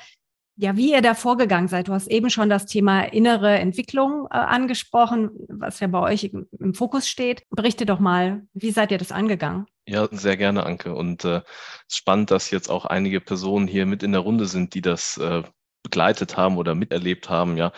ja, 0.55 0.77
wie 0.77 0.91
ihr 0.91 1.01
da 1.01 1.15
vorgegangen 1.15 1.67
seid. 1.67 1.87
Du 1.87 1.93
hast 1.93 2.07
eben 2.07 2.29
schon 2.29 2.49
das 2.49 2.65
Thema 2.65 3.01
innere 3.01 3.57
Entwicklung 3.57 4.27
äh, 4.29 4.37
angesprochen, 4.37 5.31
was 5.49 5.79
ja 5.79 5.87
bei 5.87 5.99
euch 5.99 6.25
im, 6.25 6.73
Fokus 6.73 7.07
steht. 7.07 7.43
Berichte 7.49 7.85
doch 7.85 7.99
mal, 7.99 8.43
wie 8.53 8.71
seid 8.71 8.91
ihr 8.91 8.97
das 8.97 9.11
angegangen? 9.11 9.65
Ja, 9.87 10.07
sehr 10.11 10.37
gerne, 10.37 10.65
Anke. 10.65 10.93
Und 10.93 11.25
äh, 11.25 11.37
es 11.37 11.43
ist 11.89 11.97
spannend, 11.97 12.29
dass 12.29 12.51
jetzt 12.51 12.69
auch 12.69 12.85
einige 12.85 13.19
Personen 13.19 13.67
hier 13.67 13.85
mit 13.85 14.03
in 14.03 14.11
der 14.11 14.21
Runde 14.21 14.45
sind, 14.45 14.75
die 14.75 14.81
das 14.81 15.17
äh, 15.17 15.43
begleitet 15.81 16.37
haben 16.37 16.57
oder 16.57 16.75
miterlebt 16.75 17.29
haben, 17.29 17.57
ja. 17.57 17.71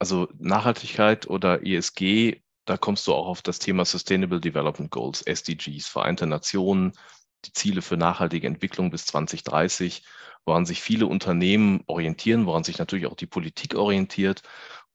Also 0.00 0.28
Nachhaltigkeit 0.38 1.28
oder 1.28 1.66
ESG, 1.66 2.40
da 2.64 2.76
kommst 2.76 3.06
du 3.08 3.14
auch 3.14 3.26
auf 3.26 3.42
das 3.42 3.58
Thema 3.58 3.84
Sustainable 3.84 4.40
Development 4.40 4.90
Goals, 4.90 5.22
SDGs, 5.22 5.88
Vereinte 5.88 6.26
Nationen, 6.26 6.92
die 7.44 7.52
Ziele 7.52 7.82
für 7.82 7.96
nachhaltige 7.96 8.46
Entwicklung 8.46 8.90
bis 8.90 9.06
2030, 9.06 10.04
woran 10.44 10.66
sich 10.66 10.82
viele 10.82 11.06
Unternehmen 11.06 11.82
orientieren, 11.86 12.46
woran 12.46 12.64
sich 12.64 12.78
natürlich 12.78 13.06
auch 13.06 13.16
die 13.16 13.26
Politik 13.26 13.74
orientiert 13.74 14.42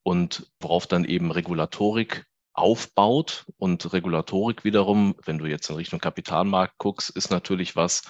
und 0.03 0.51
worauf 0.59 0.87
dann 0.87 1.05
eben 1.05 1.31
Regulatorik 1.31 2.25
aufbaut. 2.53 3.45
Und 3.57 3.93
Regulatorik 3.93 4.63
wiederum, 4.63 5.15
wenn 5.23 5.37
du 5.37 5.45
jetzt 5.45 5.69
in 5.69 5.75
Richtung 5.75 5.99
Kapitalmarkt 5.99 6.77
guckst, 6.77 7.09
ist 7.09 7.31
natürlich 7.31 7.75
was, 7.75 8.03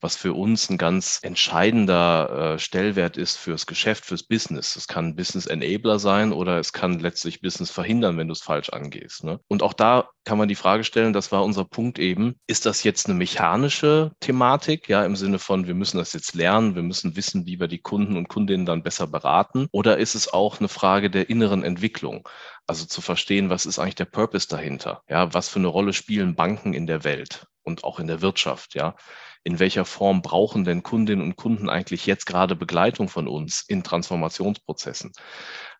was 0.00 0.16
für 0.16 0.32
uns 0.32 0.70
ein 0.70 0.78
ganz 0.78 1.18
entscheidender 1.22 2.54
äh, 2.54 2.58
Stellwert 2.58 3.16
ist 3.16 3.36
fürs 3.36 3.66
Geschäft, 3.66 4.04
fürs 4.04 4.22
Business. 4.22 4.76
Es 4.76 4.86
kann 4.86 5.16
Business 5.16 5.46
Enabler 5.46 5.98
sein 5.98 6.32
oder 6.32 6.58
es 6.58 6.72
kann 6.72 6.98
letztlich 7.00 7.40
Business 7.40 7.70
verhindern, 7.70 8.16
wenn 8.16 8.28
du 8.28 8.32
es 8.32 8.42
falsch 8.42 8.70
angehst. 8.70 9.24
Ne? 9.24 9.40
Und 9.48 9.62
auch 9.62 9.72
da 9.72 10.08
kann 10.24 10.38
man 10.38 10.48
die 10.48 10.54
Frage 10.54 10.84
stellen, 10.84 11.12
das 11.12 11.32
war 11.32 11.42
unser 11.42 11.64
Punkt 11.64 11.98
eben, 11.98 12.36
ist 12.46 12.66
das 12.66 12.84
jetzt 12.84 13.06
eine 13.06 13.14
mechanische 13.14 14.12
Thematik, 14.20 14.88
ja, 14.88 15.04
im 15.04 15.16
Sinne 15.16 15.38
von, 15.38 15.66
wir 15.66 15.74
müssen 15.74 15.96
das 15.96 16.12
jetzt 16.12 16.34
lernen, 16.34 16.74
wir 16.74 16.82
müssen 16.82 17.16
wissen, 17.16 17.46
wie 17.46 17.58
wir 17.58 17.66
die 17.66 17.80
Kunden 17.80 18.16
und 18.16 18.28
Kundinnen 18.28 18.66
dann 18.66 18.82
besser 18.82 19.06
beraten, 19.06 19.68
oder 19.72 19.96
ist 19.96 20.14
es 20.14 20.32
auch 20.32 20.60
eine 20.60 20.68
Frage 20.68 21.10
der 21.10 21.30
inneren 21.30 21.64
Entwicklung? 21.64 22.28
Also 22.66 22.84
zu 22.84 23.00
verstehen, 23.00 23.48
was 23.48 23.64
ist 23.64 23.78
eigentlich 23.78 23.94
der 23.94 24.04
Purpose 24.04 24.46
dahinter? 24.48 25.02
Ja, 25.08 25.32
was 25.32 25.48
für 25.48 25.58
eine 25.58 25.68
Rolle 25.68 25.94
spielen 25.94 26.34
Banken 26.34 26.74
in 26.74 26.86
der 26.86 27.04
Welt 27.04 27.46
und 27.62 27.82
auch 27.82 27.98
in 27.98 28.06
der 28.06 28.20
Wirtschaft? 28.20 28.74
Ja, 28.74 28.96
in 29.44 29.58
welcher 29.58 29.84
Form 29.84 30.22
brauchen 30.22 30.64
denn 30.64 30.82
Kundinnen 30.82 31.24
und 31.24 31.36
Kunden 31.36 31.68
eigentlich 31.68 32.06
jetzt 32.06 32.26
gerade 32.26 32.56
Begleitung 32.56 33.08
von 33.08 33.28
uns 33.28 33.64
in 33.66 33.82
Transformationsprozessen? 33.82 35.12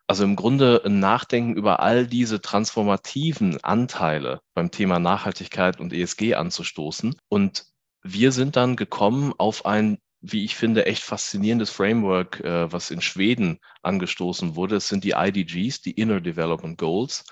Also 0.09 0.23
im 0.23 0.35
Grunde 0.35 0.81
ein 0.85 0.99
Nachdenken 0.99 1.53
über 1.53 1.81
all 1.81 2.07
diese 2.07 2.41
transformativen 2.41 3.63
Anteile 3.63 4.41
beim 4.55 4.71
Thema 4.71 4.97
Nachhaltigkeit 4.97 5.79
und 5.79 5.93
ESG 5.93 6.33
anzustoßen. 6.33 7.15
Und 7.29 7.65
wir 8.01 8.31
sind 8.31 8.55
dann 8.55 8.75
gekommen 8.75 9.33
auf 9.37 9.67
ein, 9.67 9.99
wie 10.21 10.45
ich 10.45 10.55
finde, 10.55 10.87
echt 10.87 11.03
faszinierendes 11.03 11.69
Framework, 11.69 12.39
äh, 12.39 12.71
was 12.71 12.89
in 12.89 13.01
Schweden 13.01 13.59
angestoßen 13.83 14.55
wurde. 14.55 14.77
Es 14.77 14.87
sind 14.87 15.03
die 15.03 15.13
IDGs, 15.15 15.81
die 15.81 15.91
Inner 15.91 16.21
Development 16.21 16.77
Goals. 16.77 17.23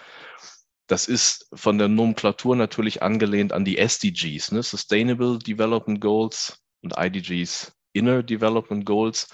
Das 0.87 1.07
ist 1.07 1.49
von 1.53 1.77
der 1.77 1.89
Nomenklatur 1.89 2.55
natürlich 2.55 3.03
angelehnt 3.03 3.51
an 3.53 3.65
die 3.65 3.77
SDGs, 3.77 4.53
ne? 4.53 4.63
Sustainable 4.63 5.37
Development 5.37 5.99
Goals 5.99 6.61
und 6.81 6.93
IDGs 6.97 7.73
Inner 7.93 8.23
Development 8.23 8.85
Goals. 8.85 9.27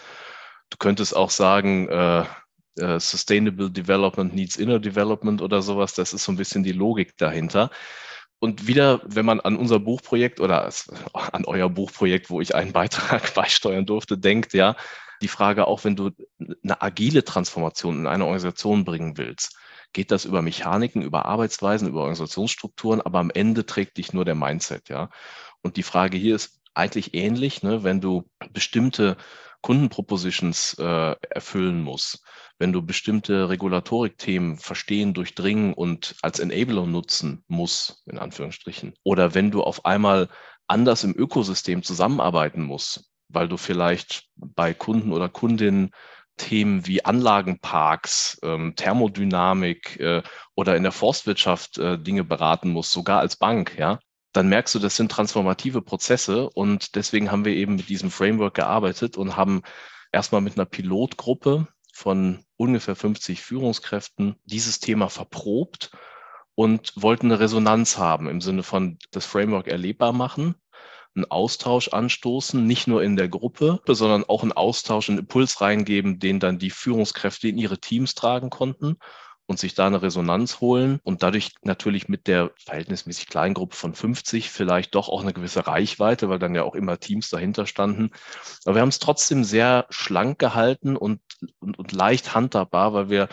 Du 0.69 0.77
könntest 0.77 1.15
auch 1.15 1.29
sagen, 1.29 1.87
äh, 1.89 2.25
äh, 2.77 2.99
Sustainable 2.99 3.69
Development 3.69 4.33
needs 4.33 4.55
Inner 4.55 4.79
Development 4.79 5.41
oder 5.41 5.61
sowas. 5.61 5.93
Das 5.93 6.13
ist 6.13 6.23
so 6.23 6.31
ein 6.31 6.37
bisschen 6.37 6.63
die 6.63 6.71
Logik 6.71 7.15
dahinter. 7.17 7.69
Und 8.39 8.67
wieder, 8.67 9.01
wenn 9.05 9.25
man 9.25 9.39
an 9.39 9.55
unser 9.55 9.79
Buchprojekt 9.79 10.39
oder 10.39 10.69
an 11.13 11.45
euer 11.45 11.69
Buchprojekt, 11.69 12.29
wo 12.29 12.41
ich 12.41 12.55
einen 12.55 12.71
Beitrag 12.73 13.33
beisteuern 13.35 13.85
durfte, 13.85 14.17
denkt, 14.17 14.53
ja, 14.53 14.75
die 15.21 15.27
Frage 15.27 15.67
auch, 15.67 15.83
wenn 15.83 15.95
du 15.95 16.11
eine 16.63 16.81
agile 16.81 17.23
Transformation 17.23 17.99
in 17.99 18.07
eine 18.07 18.25
Organisation 18.25 18.83
bringen 18.83 19.17
willst, 19.17 19.55
geht 19.93 20.11
das 20.11 20.25
über 20.25 20.41
Mechaniken, 20.41 21.01
über 21.01 21.25
Arbeitsweisen, 21.25 21.87
über 21.87 22.01
Organisationsstrukturen, 22.01 23.01
aber 23.01 23.19
am 23.19 23.31
Ende 23.31 23.65
trägt 23.65 23.97
dich 23.97 24.13
nur 24.13 24.25
der 24.25 24.35
Mindset, 24.35 24.89
ja. 24.89 25.09
Und 25.61 25.77
die 25.77 25.83
Frage 25.83 26.17
hier 26.17 26.35
ist 26.35 26.59
eigentlich 26.73 27.13
ähnlich, 27.13 27.63
ne, 27.63 27.83
wenn 27.83 28.01
du 28.01 28.29
bestimmte 28.51 29.17
Kundenpropositions 29.61 30.75
äh, 30.77 31.15
erfüllen 31.29 31.81
musst, 31.81 32.23
wenn 32.59 32.73
du 32.73 32.81
bestimmte 32.81 33.49
Regulatorik-Themen 33.49 34.57
verstehen, 34.57 35.13
durchdringen 35.13 35.73
und 35.73 36.15
als 36.21 36.39
Enabler 36.39 36.85
nutzen 36.85 37.43
musst, 37.47 38.03
in 38.05 38.17
Anführungsstrichen, 38.17 38.93
oder 39.03 39.33
wenn 39.33 39.51
du 39.51 39.63
auf 39.63 39.85
einmal 39.85 40.29
anders 40.67 41.03
im 41.03 41.15
Ökosystem 41.15 41.83
zusammenarbeiten 41.83 42.63
musst, 42.63 43.09
weil 43.29 43.47
du 43.47 43.57
vielleicht 43.57 44.27
bei 44.35 44.73
Kunden 44.73 45.11
oder 45.13 45.29
Kundinnen 45.29 45.91
Themen 46.37 46.87
wie 46.87 47.05
Anlagenparks, 47.05 48.39
ähm, 48.43 48.75
Thermodynamik 48.75 49.99
äh, 49.99 50.23
oder 50.55 50.75
in 50.75 50.83
der 50.83 50.91
Forstwirtschaft 50.91 51.77
äh, 51.77 51.97
Dinge 51.97 52.23
beraten 52.23 52.69
muss, 52.69 52.91
sogar 52.91 53.19
als 53.19 53.35
Bank, 53.35 53.77
ja, 53.77 53.99
dann 54.33 54.49
merkst 54.49 54.73
du, 54.75 54.79
das 54.79 54.95
sind 54.95 55.11
transformative 55.11 55.81
Prozesse 55.81 56.49
und 56.49 56.95
deswegen 56.95 57.31
haben 57.31 57.45
wir 57.45 57.53
eben 57.53 57.75
mit 57.75 57.89
diesem 57.89 58.09
Framework 58.09 58.55
gearbeitet 58.55 59.15
und 59.15 59.37
haben 59.37 59.61
erstmal 60.11 60.41
mit 60.41 60.57
einer 60.57 60.65
Pilotgruppe 60.65 61.67
von 61.93 62.43
ungefähr 62.57 62.95
50 62.95 63.41
Führungskräften 63.41 64.35
dieses 64.45 64.79
Thema 64.79 65.09
verprobt 65.09 65.91
und 66.55 66.93
wollten 66.95 67.27
eine 67.27 67.39
Resonanz 67.39 67.97
haben 67.97 68.27
im 68.27 68.41
Sinne 68.41 68.63
von 68.63 68.97
das 69.11 69.25
Framework 69.25 69.67
erlebbar 69.67 70.13
machen 70.13 70.55
einen 71.15 71.29
Austausch 71.29 71.89
anstoßen, 71.89 72.65
nicht 72.65 72.87
nur 72.87 73.03
in 73.03 73.15
der 73.15 73.29
Gruppe, 73.29 73.79
sondern 73.87 74.23
auch 74.23 74.41
einen 74.41 74.51
Austausch, 74.51 75.09
einen 75.09 75.19
Impuls 75.19 75.61
reingeben, 75.61 76.19
den 76.19 76.39
dann 76.39 76.57
die 76.57 76.71
Führungskräfte 76.71 77.47
in 77.47 77.57
ihre 77.57 77.79
Teams 77.79 78.15
tragen 78.15 78.49
konnten 78.49 78.97
und 79.45 79.59
sich 79.59 79.75
da 79.75 79.87
eine 79.87 80.01
Resonanz 80.01 80.61
holen 80.61 80.99
und 81.03 81.21
dadurch 81.21 81.51
natürlich 81.63 82.07
mit 82.07 82.27
der 82.27 82.51
verhältnismäßig 82.57 83.27
kleinen 83.27 83.53
Gruppe 83.53 83.75
von 83.75 83.93
50 83.93 84.49
vielleicht 84.49 84.95
doch 84.95 85.09
auch 85.09 85.21
eine 85.21 85.33
gewisse 85.33 85.67
Reichweite, 85.67 86.29
weil 86.29 86.39
dann 86.39 86.55
ja 86.55 86.63
auch 86.63 86.75
immer 86.75 86.99
Teams 86.99 87.29
dahinter 87.29 87.67
standen. 87.67 88.11
Aber 88.65 88.75
wir 88.75 88.81
haben 88.81 88.89
es 88.89 88.99
trotzdem 88.99 89.43
sehr 89.43 89.85
schlank 89.89 90.39
gehalten 90.39 90.95
und, 90.95 91.21
und, 91.59 91.77
und 91.77 91.91
leicht 91.91 92.33
handhabbar, 92.33 92.93
weil 92.93 93.09
wir 93.09 93.27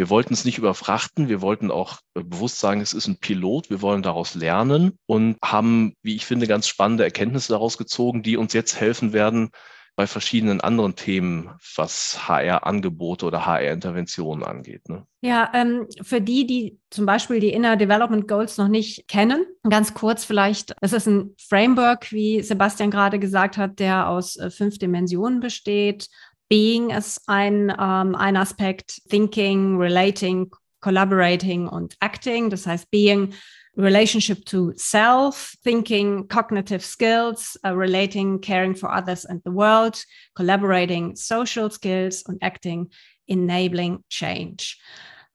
wir 0.00 0.08
wollten 0.08 0.32
es 0.32 0.46
nicht 0.46 0.56
überfrachten. 0.56 1.28
Wir 1.28 1.42
wollten 1.42 1.70
auch 1.70 1.98
äh, 2.14 2.22
bewusst 2.22 2.58
sagen, 2.58 2.80
es 2.80 2.94
ist 2.94 3.06
ein 3.06 3.18
Pilot. 3.18 3.68
Wir 3.68 3.82
wollen 3.82 4.02
daraus 4.02 4.34
lernen 4.34 4.96
und 5.04 5.36
haben, 5.44 5.92
wie 6.00 6.16
ich 6.16 6.24
finde, 6.24 6.46
ganz 6.46 6.66
spannende 6.66 7.04
Erkenntnisse 7.04 7.52
daraus 7.52 7.76
gezogen, 7.76 8.22
die 8.22 8.38
uns 8.38 8.54
jetzt 8.54 8.80
helfen 8.80 9.12
werden, 9.12 9.50
bei 9.96 10.06
verschiedenen 10.06 10.62
anderen 10.62 10.96
Themen, 10.96 11.50
was 11.76 12.26
HR-Angebote 12.26 13.26
oder 13.26 13.44
HR-Interventionen 13.44 14.42
angeht. 14.42 14.88
Ne? 14.88 15.04
Ja, 15.20 15.50
ähm, 15.52 15.86
für 16.00 16.22
die, 16.22 16.46
die 16.46 16.78
zum 16.88 17.04
Beispiel 17.04 17.38
die 17.38 17.52
Inner 17.52 17.76
Development 17.76 18.26
Goals 18.26 18.56
noch 18.56 18.68
nicht 18.68 19.06
kennen, 19.06 19.44
ganz 19.68 19.92
kurz 19.92 20.24
vielleicht, 20.24 20.74
es 20.80 20.94
ist 20.94 21.06
ein 21.06 21.34
Framework, 21.36 22.10
wie 22.12 22.40
Sebastian 22.40 22.90
gerade 22.90 23.18
gesagt 23.18 23.58
hat, 23.58 23.78
der 23.78 24.08
aus 24.08 24.36
äh, 24.36 24.48
fünf 24.50 24.78
Dimensionen 24.78 25.40
besteht 25.40 26.08
Being 26.50 26.90
ist 26.90 27.22
ein, 27.28 27.70
ähm, 27.70 28.14
ein 28.16 28.36
Aspekt, 28.36 29.00
Thinking, 29.08 29.78
Relating, 29.78 30.50
Collaborating 30.80 31.68
und 31.68 31.96
Acting. 32.00 32.50
Das 32.50 32.66
heißt, 32.66 32.90
Being, 32.90 33.32
Relationship 33.76 34.44
to 34.46 34.72
Self, 34.76 35.54
Thinking, 35.62 36.26
Cognitive 36.26 36.82
Skills, 36.82 37.56
uh, 37.64 37.70
Relating, 37.70 38.40
Caring 38.40 38.74
for 38.74 38.90
Others 38.90 39.24
and 39.24 39.40
the 39.44 39.52
World, 39.52 40.04
Collaborating, 40.34 41.14
Social 41.14 41.70
Skills 41.70 42.22
und 42.22 42.42
Acting, 42.42 42.90
Enabling 43.28 44.02
Change. 44.08 44.76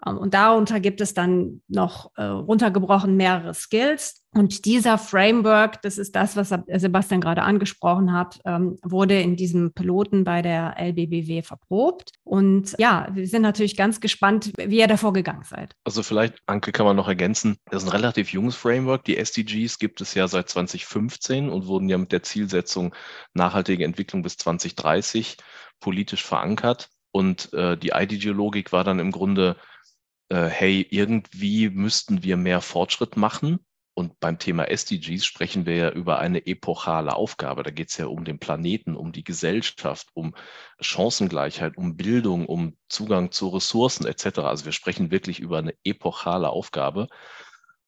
Ähm, 0.06 0.18
und 0.18 0.34
darunter 0.34 0.80
gibt 0.80 1.02
es 1.02 1.14
dann 1.14 1.62
noch 1.68 2.12
äh, 2.16 2.24
runtergebrochen 2.24 3.16
mehrere 3.16 3.54
Skills. 3.54 4.22
Und 4.34 4.66
dieser 4.66 4.98
Framework, 4.98 5.82
das 5.82 5.98
ist 5.98 6.14
das, 6.14 6.36
was 6.36 6.50
Sebastian 6.50 7.22
gerade 7.22 7.44
angesprochen 7.44 8.12
hat, 8.12 8.40
ähm, 8.44 8.78
wurde 8.84 9.22
in 9.22 9.38
diesem 9.38 9.72
Piloten 9.72 10.26
bei 10.26 10.42
der 10.42 10.76
LBBW 10.78 11.42
verprobt. 11.42 12.12
Und 12.26 12.76
ja, 12.78 13.08
wir 13.14 13.28
sind 13.28 13.44
natürlich 13.44 13.78
ganz 13.78 14.02
gespannt, 14.02 14.52
wie 14.58 14.80
ihr 14.80 14.88
davor 14.88 15.14
gegangen 15.14 15.46
seid. 15.46 15.74
Also 15.86 16.04
vielleicht, 16.04 16.36
Anke, 16.48 16.74
kann 16.74 16.86
man 16.86 16.98
noch 16.98 17.08
ergänzen, 17.08 17.56
das 17.72 17.84
ist 17.84 17.90
ein 17.90 17.96
relativ 17.96 18.34
junges 18.34 18.58
Framework. 18.58 19.06
Die 19.06 19.18
SDGs 19.18 19.80
gibt 19.80 20.02
es 20.02 20.14
ja 20.16 20.28
seit 20.28 20.50
2015 20.50 21.48
und 21.50 21.68
wurden 21.68 21.88
ja 21.88 21.98
mit 21.98 22.12
der 22.12 22.24
Zielsetzung 22.24 22.94
nachhaltige 23.34 23.86
Entwicklung 23.86 24.22
bis 24.22 24.36
2030 24.36 25.38
politisch 25.80 26.26
verankert. 26.26 26.90
Und 27.12 27.54
äh, 27.54 27.78
die 27.78 27.92
IDG-Logik 27.96 28.74
war 28.74 28.84
dann 28.84 29.00
im 29.00 29.12
Grunde 29.12 29.56
äh, 30.30 30.46
hey, 30.46 30.86
irgendwie 30.90 31.70
müssten 31.70 32.24
wir 32.24 32.38
mehr 32.38 32.62
Fortschritt 32.62 33.18
machen. 33.18 33.60
Und 33.98 34.20
beim 34.20 34.40
Thema 34.40 34.66
SDGs 34.70 35.26
sprechen 35.26 35.66
wir 35.66 35.76
ja 35.78 35.90
über 35.90 36.20
eine 36.20 36.46
epochale 36.48 37.16
Aufgabe. 37.16 37.64
Da 37.64 37.72
geht 37.72 37.90
es 37.92 37.98
ja 37.98 38.08
um 38.08 38.26
den 38.26 38.40
Planeten, 38.40 38.98
um 38.98 39.14
die 39.14 39.24
Gesellschaft, 39.24 40.10
um 40.14 40.36
Chancengleichheit, 40.82 41.78
um 41.78 41.96
Bildung, 41.96 42.46
um 42.46 42.76
Zugang 42.90 43.32
zu 43.32 43.48
Ressourcen 43.48 44.06
etc. 44.06 44.40
Also 44.40 44.66
wir 44.66 44.74
sprechen 44.74 45.12
wirklich 45.12 45.40
über 45.40 45.60
eine 45.60 45.74
epochale 45.86 46.50
Aufgabe. 46.50 47.08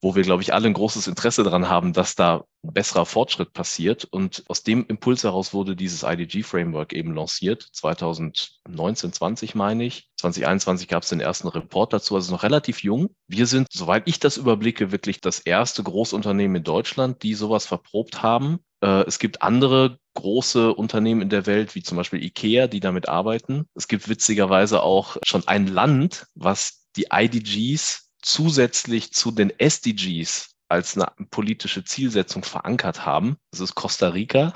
Wo 0.01 0.15
wir, 0.15 0.23
glaube 0.23 0.43
ich, 0.43 0.53
alle 0.53 0.67
ein 0.67 0.73
großes 0.73 1.07
Interesse 1.07 1.43
daran 1.43 1.69
haben, 1.69 1.93
dass 1.93 2.15
da 2.15 2.45
besserer 2.61 3.05
Fortschritt 3.05 3.53
passiert. 3.53 4.05
Und 4.05 4.43
aus 4.47 4.63
dem 4.63 4.85
Impuls 4.87 5.23
heraus 5.23 5.53
wurde 5.53 5.75
dieses 5.75 6.03
IDG-Framework 6.03 6.93
eben 6.93 7.15
lanciert. 7.15 7.67
2019, 7.71 9.13
20 9.13 9.55
meine 9.55 9.85
ich. 9.85 10.09
2021 10.17 10.87
gab 10.87 11.03
es 11.03 11.09
den 11.09 11.19
ersten 11.19 11.47
Report 11.47 11.93
dazu, 11.93 12.15
also 12.15 12.31
noch 12.31 12.43
relativ 12.43 12.83
jung. 12.83 13.09
Wir 13.27 13.47
sind, 13.47 13.67
soweit 13.71 14.07
ich 14.07 14.19
das 14.19 14.37
überblicke, 14.37 14.91
wirklich 14.91 15.21
das 15.21 15.39
erste 15.39 15.81
Großunternehmen 15.83 16.57
in 16.57 16.63
Deutschland, 16.63 17.23
die 17.23 17.33
sowas 17.33 17.65
verprobt 17.65 18.21
haben. 18.21 18.59
Äh, 18.81 19.05
es 19.07 19.17
gibt 19.17 19.41
andere 19.41 19.97
große 20.13 20.73
Unternehmen 20.73 21.21
in 21.21 21.29
der 21.29 21.45
Welt, 21.45 21.75
wie 21.75 21.83
zum 21.83 21.97
Beispiel 21.97 22.23
IKEA, 22.23 22.67
die 22.67 22.79
damit 22.79 23.07
arbeiten. 23.07 23.67
Es 23.75 23.87
gibt 23.87 24.09
witzigerweise 24.09 24.81
auch 24.83 25.17
schon 25.23 25.47
ein 25.47 25.67
Land, 25.67 26.27
was 26.35 26.87
die 26.95 27.07
IDGs 27.11 28.06
zusätzlich 28.27 29.13
zu 29.13 29.31
den 29.31 29.51
SDGs 29.57 30.55
als 30.69 30.97
eine 30.97 31.07
politische 31.31 31.83
Zielsetzung 31.83 32.43
verankert 32.43 33.05
haben. 33.05 33.37
Das 33.51 33.61
ist 33.61 33.75
Costa 33.75 34.09
Rica. 34.09 34.53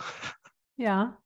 Ja, 0.76 1.18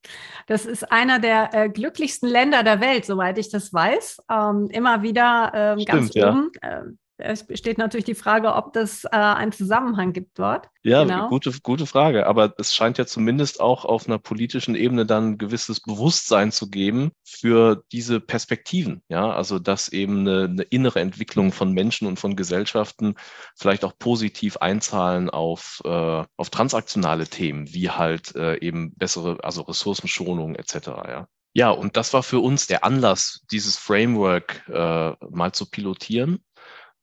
das 0.47 0.65
ist 0.65 0.91
einer 0.91 1.19
der 1.19 1.53
äh, 1.53 1.69
glücklichsten 1.69 2.27
Länder 2.27 2.61
der 2.63 2.81
Welt, 2.81 3.05
soweit 3.05 3.37
ich 3.37 3.49
das 3.49 3.73
weiß. 3.73 4.17
Ähm, 4.29 4.69
immer 4.69 5.01
wieder 5.01 5.51
ähm, 5.55 5.79
Stimmt, 5.79 6.13
ganz 6.13 6.15
oben. 6.15 6.51
Ja. 6.61 6.69
Äh, 6.69 6.83
es 7.17 7.47
besteht 7.47 7.77
natürlich 7.77 8.05
die 8.05 8.15
Frage, 8.15 8.53
ob 8.53 8.73
das 8.73 9.05
äh, 9.05 9.09
einen 9.11 9.51
Zusammenhang 9.51 10.11
gibt 10.11 10.37
dort. 10.37 10.69
Ja, 10.83 11.03
genau. 11.03 11.29
gute, 11.29 11.51
gute 11.63 11.85
Frage. 11.85 12.27
Aber 12.27 12.53
es 12.57 12.75
scheint 12.75 12.97
ja 12.97 13.05
zumindest 13.05 13.61
auch 13.61 13.85
auf 13.85 14.07
einer 14.07 14.19
politischen 14.19 14.75
Ebene 14.75 15.05
dann 15.05 15.31
ein 15.31 15.37
gewisses 15.37 15.81
Bewusstsein 15.81 16.51
zu 16.51 16.69
geben 16.69 17.11
für 17.23 17.83
diese 17.91 18.19
Perspektiven. 18.19 19.01
Ja, 19.07 19.31
also 19.31 19.59
dass 19.59 19.87
eben 19.89 20.19
eine, 20.19 20.43
eine 20.43 20.63
innere 20.63 20.99
Entwicklung 20.99 21.53
von 21.53 21.71
Menschen 21.71 22.07
und 22.07 22.19
von 22.19 22.35
Gesellschaften 22.35 23.15
vielleicht 23.55 23.85
auch 23.85 23.97
positiv 23.97 24.57
einzahlen 24.57 25.29
auf, 25.29 25.81
äh, 25.85 26.23
auf 26.35 26.49
transaktionale 26.49 27.27
Themen, 27.27 27.73
wie 27.73 27.89
halt 27.89 28.35
äh, 28.35 28.57
eben 28.57 28.93
bessere, 28.95 29.37
also 29.41 29.61
Ressourcenschonung 29.61 30.55
etc. 30.55 30.87
Ja. 31.07 31.27
Ja, 31.57 31.69
und 31.69 31.95
das 31.95 32.11
war 32.11 32.21
für 32.21 32.41
uns 32.41 32.67
der 32.67 32.83
Anlass, 32.83 33.45
dieses 33.49 33.77
Framework 33.77 34.67
äh, 34.67 35.13
mal 35.29 35.53
zu 35.53 35.69
pilotieren. 35.69 36.43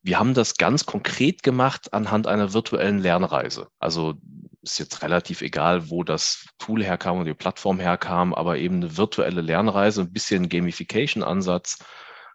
Wir 0.02 0.18
haben 0.18 0.34
das 0.34 0.56
ganz 0.56 0.84
konkret 0.84 1.42
gemacht 1.42 1.92
anhand 1.92 2.26
einer 2.26 2.52
virtuellen 2.52 2.98
Lernreise. 2.98 3.68
Also 3.78 4.14
ist 4.62 4.78
jetzt 4.78 5.02
relativ 5.02 5.42
egal, 5.42 5.90
wo 5.90 6.04
das 6.04 6.46
Tool 6.58 6.82
herkam 6.82 7.18
und 7.18 7.26
die 7.26 7.34
Plattform 7.34 7.78
herkam, 7.78 8.34
aber 8.34 8.58
eben 8.58 8.76
eine 8.76 8.96
virtuelle 8.96 9.40
Lernreise, 9.40 10.02
ein 10.02 10.12
bisschen 10.12 10.48
Gamification-Ansatz, 10.48 11.84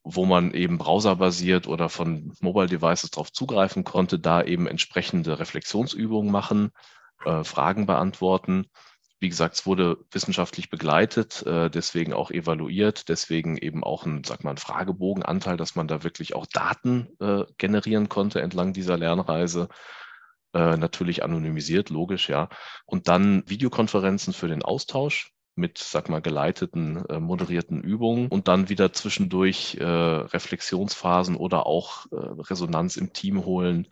wo 0.04 0.26
man 0.26 0.54
eben 0.54 0.78
browserbasiert 0.78 1.68
oder 1.68 1.90
von 1.90 2.34
Mobile 2.40 2.68
Devices 2.68 3.12
darauf 3.12 3.32
zugreifen 3.32 3.84
konnte, 3.84 4.20
da 4.20 4.44
eben 4.44 4.68
entsprechende 4.68 5.40
Reflexionsübungen 5.40 6.32
machen, 6.32 6.72
äh, 7.26 7.44
Fragen 7.44 7.86
beantworten 7.86 8.68
wie 9.20 9.30
gesagt, 9.30 9.56
es 9.56 9.66
wurde 9.66 9.98
wissenschaftlich 10.12 10.70
begleitet, 10.70 11.44
äh, 11.46 11.70
deswegen 11.70 12.14
auch 12.14 12.30
evaluiert, 12.30 13.10
deswegen 13.10 13.58
eben 13.58 13.84
auch 13.84 14.06
ein, 14.06 14.24
sag 14.24 14.44
mal, 14.44 14.52
ein 14.52 14.58
Fragebogenanteil, 14.58 15.58
dass 15.58 15.76
man 15.76 15.88
da 15.88 16.04
wirklich 16.04 16.36
auch 16.36 16.46
Daten 16.46 17.10
äh, 17.20 17.46
generieren 17.58 18.10
konnte 18.10 18.42
entlang 18.42 18.74
dieser 18.74 18.98
Lernreise. 18.98 19.70
Äh, 20.54 20.78
natürlich 20.78 21.24
anonymisiert, 21.24 21.90
logisch, 21.90 22.30
ja. 22.30 22.50
Und 22.86 23.08
dann 23.08 23.44
Videokonferenzen 23.48 24.34
für 24.34 24.48
den 24.48 24.64
Austausch 24.64 25.34
mit, 25.56 25.80
sag 25.80 26.10
mal, 26.10 26.22
geleiteten, 26.22 27.04
äh, 27.10 27.20
moderierten 27.20 27.82
Übungen 27.82 28.28
und 28.28 28.48
dann 28.48 28.70
wieder 28.70 28.94
zwischendurch 28.94 29.78
äh, 29.80 29.84
Reflexionsphasen 29.84 31.36
oder 31.36 31.66
auch 31.66 32.06
äh, 32.12 32.16
Resonanz 32.16 32.98
im 32.98 33.14
Team 33.14 33.44
holen 33.46 33.88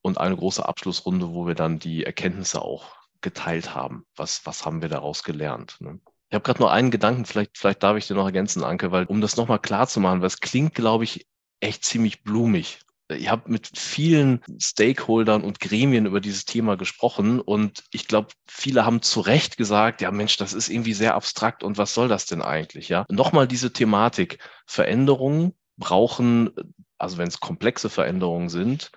und 0.00 0.18
eine 0.18 0.36
große 0.36 0.66
Abschlussrunde, 0.66 1.34
wo 1.34 1.46
wir 1.46 1.54
dann 1.54 1.78
die 1.78 2.04
Erkenntnisse 2.04 2.62
auch 2.62 3.01
geteilt 3.22 3.74
haben. 3.74 4.04
Was, 4.16 4.44
was 4.44 4.66
haben 4.66 4.82
wir 4.82 4.88
daraus 4.88 5.22
gelernt? 5.22 5.76
Ne? 5.80 6.00
Ich 6.28 6.34
habe 6.34 6.44
gerade 6.44 6.62
noch 6.62 6.70
einen 6.70 6.90
Gedanken, 6.90 7.26
vielleicht, 7.26 7.58
vielleicht 7.58 7.82
darf 7.82 7.96
ich 7.96 8.06
dir 8.06 8.14
noch 8.14 8.24
ergänzen, 8.26 8.64
Anke, 8.64 8.90
weil 8.90 9.04
um 9.04 9.20
das 9.20 9.36
nochmal 9.36 9.58
klar 9.58 9.86
zu 9.86 10.00
machen, 10.00 10.20
weil 10.20 10.28
es 10.28 10.40
klingt, 10.40 10.74
glaube 10.74 11.04
ich, 11.04 11.26
echt 11.60 11.84
ziemlich 11.84 12.24
blumig. 12.24 12.80
Ich 13.10 13.28
habe 13.28 13.50
mit 13.50 13.70
vielen 13.76 14.40
Stakeholdern 14.58 15.42
und 15.42 15.60
Gremien 15.60 16.06
über 16.06 16.20
dieses 16.20 16.46
Thema 16.46 16.76
gesprochen 16.76 17.40
und 17.40 17.84
ich 17.92 18.08
glaube, 18.08 18.28
viele 18.46 18.86
haben 18.86 19.02
zu 19.02 19.20
Recht 19.20 19.56
gesagt, 19.58 20.00
ja 20.00 20.10
Mensch, 20.10 20.38
das 20.38 20.54
ist 20.54 20.70
irgendwie 20.70 20.94
sehr 20.94 21.14
abstrakt 21.14 21.62
und 21.62 21.76
was 21.78 21.92
soll 21.92 22.08
das 22.08 22.24
denn 22.26 22.40
eigentlich? 22.40 22.88
Ja, 22.88 23.04
nochmal 23.10 23.46
diese 23.46 23.72
Thematik. 23.72 24.38
Veränderungen 24.66 25.52
brauchen, 25.76 26.50
also 26.96 27.18
wenn 27.18 27.28
es 27.28 27.40
komplexe 27.40 27.90
Veränderungen 27.90 28.48
sind, 28.48 28.90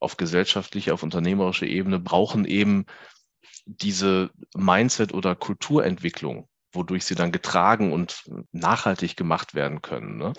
auf 0.00 0.16
gesellschaftlicher, 0.16 0.92
auf 0.92 1.02
unternehmerischer 1.02 1.66
Ebene, 1.66 1.98
brauchen 1.98 2.44
eben 2.44 2.84
diese 3.66 4.30
Mindset- 4.54 5.14
oder 5.14 5.34
Kulturentwicklung, 5.34 6.48
wodurch 6.72 7.04
sie 7.04 7.14
dann 7.14 7.32
getragen 7.32 7.92
und 7.92 8.24
nachhaltig 8.52 9.16
gemacht 9.16 9.54
werden 9.54 9.82
können. 9.82 10.16
Ne? 10.16 10.32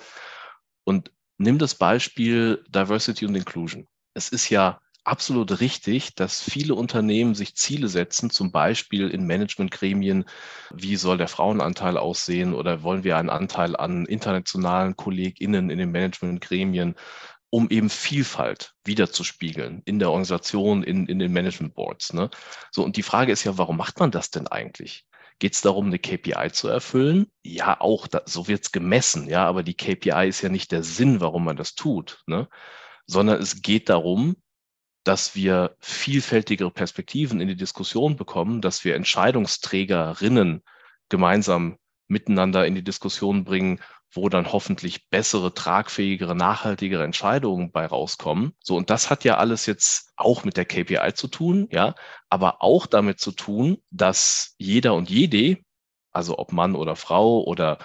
Und 0.84 1.12
nimm 1.38 1.58
das 1.58 1.76
Beispiel 1.76 2.64
Diversity 2.70 3.26
und 3.26 3.36
Inclusion. 3.36 3.88
Es 4.14 4.30
ist 4.30 4.50
ja 4.50 4.80
absolut 5.06 5.60
richtig, 5.60 6.16
dass 6.16 6.42
viele 6.42 6.76
Unternehmen 6.76 7.36
sich 7.36 7.56
Ziele 7.56 7.88
setzen, 7.88 8.30
zum 8.32 8.52
Beispiel 8.52 9.10
in 9.10 9.28
Managementgremien, 9.28 10.26
wie 10.74 10.96
soll 10.96 11.18
der 11.18 11.28
Frauenanteil 11.28 11.98
aussehen 11.98 12.54
oder 12.54 12.84
wollen 12.84 13.04
wir 13.04 13.18
einen 13.18 13.30
Anteil 13.30 13.76
an 13.76 14.06
internationalen 14.06 14.96
KollegInnen 14.96 15.70
in 15.70 15.78
den 15.78 15.92
Managementgremien 15.92 16.96
um 17.56 17.70
eben 17.70 17.90
Vielfalt 17.90 18.76
wiederzuspiegeln 18.84 19.82
in 19.86 19.98
der 19.98 20.10
Organisation, 20.10 20.84
in, 20.84 21.08
in 21.08 21.20
den 21.20 21.32
Management 21.32 21.74
Boards. 21.74 22.12
Ne? 22.12 22.30
So, 22.70 22.84
und 22.84 22.98
die 22.98 23.02
Frage 23.02 23.32
ist 23.32 23.46
ja, 23.46 23.58
warum 23.58 23.78
macht 23.78 23.98
man 23.98 24.12
das 24.12 24.30
denn 24.30 24.50
eigentlich? 24.50 25.06
Geht 25.40 25.54
es 25.54 25.62
darum, 25.62 25.86
eine 25.86 25.98
KPI 25.98 26.52
zu 26.52 26.68
erfüllen? 26.68 27.28
Ja, 27.44 27.80
auch, 27.80 28.08
da, 28.08 28.24
so 28.26 28.50
wird 28.50 28.64
es 28.64 28.74
gemessen, 28.74 29.30
ja, 29.30 29.48
aber 29.48 29.64
die 29.64 29.74
KPI 29.74 30.28
ist 30.28 30.42
ja 30.42 30.50
nicht 30.50 30.74
der 30.74 30.84
Sinn, 30.84 31.22
warum 31.22 31.46
man 31.46 31.56
das 31.56 31.76
tut, 31.76 32.24
ne? 32.28 32.50
sondern 33.08 33.42
es 33.42 33.62
geht 33.62 33.88
darum, 33.88 34.36
dass 35.06 35.34
wir 35.34 35.78
vielfältigere 35.80 36.72
Perspektiven 36.72 37.40
in 37.40 37.48
die 37.48 37.56
Diskussion 37.56 38.18
bekommen, 38.18 38.60
dass 38.60 38.84
wir 38.84 38.96
Entscheidungsträgerinnen 38.96 40.62
gemeinsam 41.08 41.78
miteinander 42.10 42.68
in 42.68 42.76
die 42.76 42.84
Diskussion 42.84 43.46
bringen 43.46 43.80
wo 44.16 44.30
dann 44.30 44.52
hoffentlich 44.52 45.10
bessere, 45.10 45.54
tragfähigere, 45.54 46.36
nachhaltigere 46.36 47.04
Entscheidungen 47.04 47.72
bei 47.72 47.86
rauskommen. 47.86 48.54
So, 48.64 48.76
und 48.76 48.90
das 48.90 49.10
hat 49.10 49.24
ja 49.24 49.38
alles 49.38 49.66
jetzt 49.66 50.12
auch 50.16 50.44
mit 50.44 50.58
der 50.58 50.66
KPI 50.66 51.14
zu 51.14 51.28
tun, 51.28 51.68
ja, 51.72 51.96
aber 52.30 52.62
auch 52.64 52.86
damit 52.88 53.20
zu 53.20 53.32
tun, 53.32 53.78
dass 53.92 54.56
jeder 54.58 54.94
und 54.94 55.10
jede, 55.10 55.58
also 56.12 56.38
ob 56.38 56.54
Mann 56.54 56.76
oder 56.76 56.96
Frau 56.96 57.44
oder 57.44 57.80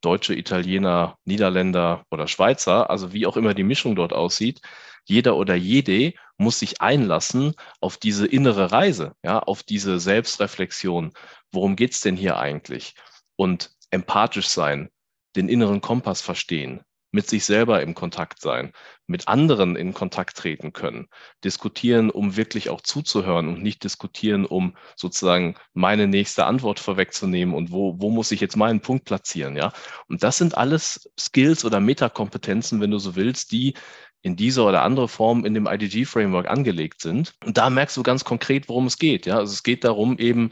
Deutsche, 0.00 0.34
Italiener, 0.34 1.16
Niederländer 1.24 2.04
oder 2.10 2.28
Schweizer, 2.28 2.90
also 2.90 3.12
wie 3.12 3.26
auch 3.26 3.36
immer 3.36 3.54
die 3.54 3.64
Mischung 3.64 3.96
dort 3.96 4.12
aussieht, 4.12 4.60
jeder 5.04 5.36
oder 5.36 5.54
jede 5.54 6.14
muss 6.36 6.58
sich 6.58 6.80
einlassen 6.80 7.54
auf 7.80 7.96
diese 7.96 8.26
innere 8.26 8.72
Reise, 8.72 9.14
ja, 9.22 9.38
auf 9.38 9.62
diese 9.62 9.98
Selbstreflexion. 10.00 11.12
Worum 11.52 11.76
geht's 11.76 12.00
denn 12.00 12.16
hier 12.16 12.38
eigentlich? 12.38 12.94
Und 13.36 13.70
empathisch 13.90 14.48
sein, 14.48 14.90
den 15.36 15.48
inneren 15.48 15.80
Kompass 15.80 16.20
verstehen, 16.20 16.82
mit 17.12 17.28
sich 17.28 17.44
selber 17.44 17.82
im 17.82 17.94
Kontakt 17.94 18.40
sein, 18.40 18.72
mit 19.06 19.28
anderen 19.28 19.76
in 19.76 19.94
Kontakt 19.94 20.36
treten 20.36 20.72
können, 20.72 21.08
diskutieren, 21.44 22.10
um 22.10 22.36
wirklich 22.36 22.68
auch 22.68 22.80
zuzuhören 22.80 23.48
und 23.48 23.62
nicht 23.62 23.84
diskutieren, 23.84 24.44
um 24.44 24.76
sozusagen 24.96 25.56
meine 25.72 26.08
nächste 26.08 26.44
Antwort 26.44 26.78
vorwegzunehmen 26.78 27.54
und 27.54 27.72
wo, 27.72 28.00
wo 28.00 28.10
muss 28.10 28.32
ich 28.32 28.40
jetzt 28.40 28.56
meinen 28.56 28.80
Punkt 28.80 29.04
platzieren, 29.04 29.56
ja? 29.56 29.72
Und 30.08 30.22
das 30.22 30.36
sind 30.36 30.56
alles 30.56 31.10
Skills 31.18 31.64
oder 31.64 31.80
Metakompetenzen, 31.80 32.80
wenn 32.80 32.90
du 32.90 32.98
so 32.98 33.16
willst, 33.16 33.52
die 33.52 33.74
in 34.22 34.36
dieser 34.36 34.66
oder 34.66 34.82
andere 34.82 35.08
Form 35.08 35.44
in 35.44 35.54
dem 35.54 35.66
IDG-Framework 35.66 36.48
angelegt 36.48 37.00
sind. 37.00 37.34
Und 37.44 37.56
da 37.56 37.70
merkst 37.70 37.96
du 37.96 38.02
ganz 38.02 38.24
konkret, 38.24 38.68
worum 38.68 38.86
es 38.86 38.98
geht, 38.98 39.24
ja? 39.24 39.38
Also 39.38 39.52
es 39.52 39.62
geht 39.62 39.84
darum, 39.84 40.18
eben 40.18 40.50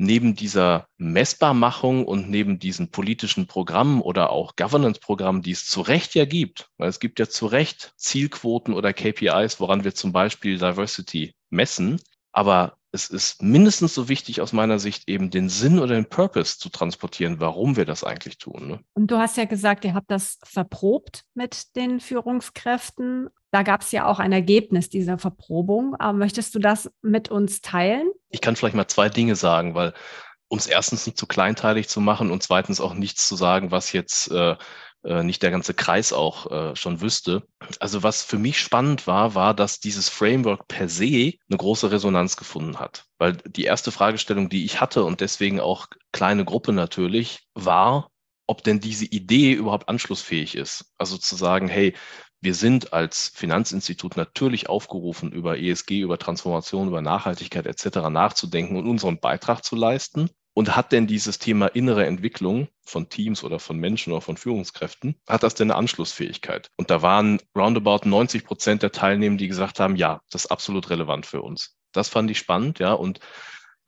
neben 0.00 0.34
dieser 0.34 0.88
Messbarmachung 0.96 2.06
und 2.06 2.30
neben 2.30 2.58
diesen 2.58 2.90
politischen 2.90 3.46
Programmen 3.46 4.00
oder 4.00 4.30
auch 4.30 4.56
Governance-Programmen, 4.56 5.42
die 5.42 5.50
es 5.50 5.66
zu 5.66 5.82
Recht 5.82 6.14
ja 6.14 6.24
gibt, 6.24 6.70
weil 6.78 6.88
es 6.88 7.00
gibt 7.00 7.18
ja 7.18 7.28
zu 7.28 7.44
Recht 7.44 7.92
Zielquoten 7.96 8.72
oder 8.72 8.94
KPIs, 8.94 9.60
woran 9.60 9.84
wir 9.84 9.94
zum 9.94 10.12
Beispiel 10.12 10.56
Diversity 10.56 11.34
messen, 11.50 12.00
aber 12.32 12.78
es 12.92 13.10
ist 13.10 13.42
mindestens 13.42 13.94
so 13.94 14.08
wichtig 14.08 14.40
aus 14.40 14.54
meiner 14.54 14.78
Sicht 14.78 15.06
eben 15.06 15.30
den 15.30 15.50
Sinn 15.50 15.78
oder 15.78 15.94
den 15.94 16.08
Purpose 16.08 16.58
zu 16.58 16.70
transportieren, 16.70 17.38
warum 17.38 17.76
wir 17.76 17.84
das 17.84 18.02
eigentlich 18.02 18.38
tun. 18.38 18.68
Ne? 18.68 18.80
Und 18.94 19.10
du 19.10 19.18
hast 19.18 19.36
ja 19.36 19.44
gesagt, 19.44 19.84
ihr 19.84 19.92
habt 19.92 20.10
das 20.10 20.38
verprobt 20.42 21.24
mit 21.34 21.76
den 21.76 22.00
Führungskräften. 22.00 23.28
Da 23.50 23.62
gab 23.62 23.82
es 23.82 23.92
ja 23.92 24.06
auch 24.06 24.18
ein 24.18 24.32
Ergebnis 24.32 24.88
dieser 24.88 25.18
Verprobung. 25.18 25.96
Aber 25.96 26.16
möchtest 26.16 26.54
du 26.54 26.58
das 26.58 26.90
mit 27.02 27.30
uns 27.30 27.60
teilen? 27.60 28.10
Ich 28.28 28.40
kann 28.40 28.56
vielleicht 28.56 28.76
mal 28.76 28.88
zwei 28.88 29.08
Dinge 29.08 29.36
sagen, 29.36 29.74
weil 29.74 29.92
um 30.48 30.58
es 30.58 30.66
erstens 30.66 31.06
nicht 31.06 31.18
zu 31.18 31.26
kleinteilig 31.26 31.88
zu 31.88 32.00
machen 32.00 32.30
und 32.30 32.42
zweitens 32.42 32.80
auch 32.80 32.94
nichts 32.94 33.28
zu 33.28 33.36
sagen, 33.36 33.70
was 33.70 33.92
jetzt 33.92 34.30
äh, 34.32 34.56
äh, 35.04 35.22
nicht 35.22 35.42
der 35.42 35.50
ganze 35.50 35.72
Kreis 35.74 36.12
auch 36.12 36.50
äh, 36.50 36.76
schon 36.76 37.00
wüsste. 37.00 37.42
Also 37.78 38.02
was 38.02 38.22
für 38.22 38.38
mich 38.38 38.58
spannend 38.58 39.06
war, 39.06 39.34
war, 39.34 39.54
dass 39.54 39.80
dieses 39.80 40.08
Framework 40.08 40.68
per 40.68 40.88
se 40.88 41.34
eine 41.48 41.56
große 41.56 41.90
Resonanz 41.90 42.36
gefunden 42.36 42.78
hat. 42.78 43.06
Weil 43.18 43.34
die 43.34 43.64
erste 43.64 43.92
Fragestellung, 43.92 44.48
die 44.50 44.64
ich 44.64 44.80
hatte 44.80 45.04
und 45.04 45.20
deswegen 45.20 45.60
auch 45.60 45.86
kleine 46.12 46.44
Gruppe 46.44 46.72
natürlich, 46.72 47.46
war, 47.54 48.10
ob 48.46 48.62
denn 48.64 48.80
diese 48.80 49.06
Idee 49.06 49.52
überhaupt 49.52 49.88
anschlussfähig 49.88 50.54
ist. 50.54 50.92
Also 50.98 51.16
zu 51.16 51.36
sagen, 51.36 51.68
hey, 51.68 51.94
wir 52.40 52.54
sind 52.54 52.92
als 52.92 53.28
Finanzinstitut 53.34 54.16
natürlich 54.16 54.68
aufgerufen, 54.68 55.32
über 55.32 55.58
ESG, 55.58 56.00
über 56.00 56.18
Transformation, 56.18 56.88
über 56.88 57.02
Nachhaltigkeit 57.02 57.66
etc. 57.66 58.08
nachzudenken 58.08 58.76
und 58.76 58.86
unseren 58.88 59.20
Beitrag 59.20 59.64
zu 59.64 59.76
leisten. 59.76 60.30
Und 60.52 60.74
hat 60.74 60.90
denn 60.90 61.06
dieses 61.06 61.38
Thema 61.38 61.68
innere 61.68 62.06
Entwicklung 62.06 62.68
von 62.84 63.08
Teams 63.08 63.44
oder 63.44 63.60
von 63.60 63.76
Menschen 63.78 64.12
oder 64.12 64.20
von 64.20 64.36
Führungskräften, 64.36 65.14
hat 65.28 65.44
das 65.44 65.54
denn 65.54 65.70
eine 65.70 65.78
Anschlussfähigkeit? 65.78 66.70
Und 66.76 66.90
da 66.90 67.02
waren 67.02 67.40
roundabout 67.56 68.08
90 68.08 68.44
Prozent 68.44 68.82
der 68.82 68.90
Teilnehmer, 68.90 69.36
die 69.36 69.46
gesagt 69.46 69.78
haben, 69.78 69.94
ja, 69.94 70.20
das 70.30 70.46
ist 70.46 70.50
absolut 70.50 70.90
relevant 70.90 71.24
für 71.24 71.40
uns. 71.40 71.76
Das 71.92 72.08
fand 72.08 72.30
ich 72.32 72.38
spannend, 72.38 72.80
ja. 72.80 72.92
Und 72.92 73.20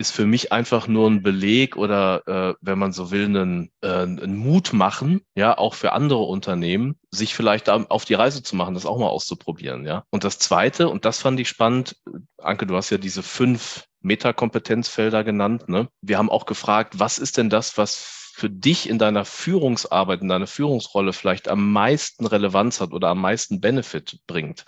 ist 0.03 0.11
für 0.11 0.27
mich 0.27 0.53
einfach 0.53 0.89
nur 0.89 1.09
ein 1.09 1.23
Beleg 1.23 1.77
oder, 1.77 2.27
äh, 2.27 2.55
wenn 2.61 2.79
man 2.79 2.93
so 2.93 3.11
will, 3.11 3.25
einen, 3.25 3.71
äh, 3.81 3.89
einen 3.89 4.37
Mut 4.37 4.73
machen, 4.73 5.23
ja, 5.35 5.57
auch 5.57 5.75
für 5.75 5.93
andere 5.93 6.23
Unternehmen, 6.25 6.99
sich 7.11 7.35
vielleicht 7.35 7.71
auf 7.71 8.05
die 8.05 8.15
Reise 8.15 8.43
zu 8.43 8.57
machen, 8.57 8.75
das 8.75 8.85
auch 8.85 8.99
mal 8.99 9.09
auszuprobieren, 9.09 9.87
ja. 9.87 10.05
Und 10.11 10.25
das 10.25 10.39
Zweite, 10.39 10.89
und 10.89 11.05
das 11.05 11.21
fand 11.21 11.39
ich 11.39 11.49
spannend, 11.49 11.97
Anke, 12.37 12.67
du 12.67 12.77
hast 12.77 12.91
ja 12.91 12.99
diese 12.99 13.23
fünf 13.23 13.87
Metakompetenzfelder 14.01 15.23
genannt. 15.23 15.69
Ne? 15.69 15.89
Wir 16.01 16.19
haben 16.19 16.31
auch 16.31 16.47
gefragt, 16.47 16.99
was 16.99 17.19
ist 17.19 17.39
denn 17.39 17.49
das, 17.49 17.79
was 17.79 18.23
für 18.35 18.51
dich 18.51 18.89
in 18.89 18.99
deiner 18.99 19.25
Führungsarbeit, 19.25 20.23
in 20.23 20.29
deiner 20.29 20.47
Führungsrolle 20.47 21.13
vielleicht 21.13 21.49
am 21.49 21.73
meisten 21.73 22.27
Relevanz 22.27 22.81
hat 22.81 22.93
oder 22.93 23.09
am 23.09 23.21
meisten 23.21 23.61
Benefit 23.61 24.19
bringt. 24.27 24.65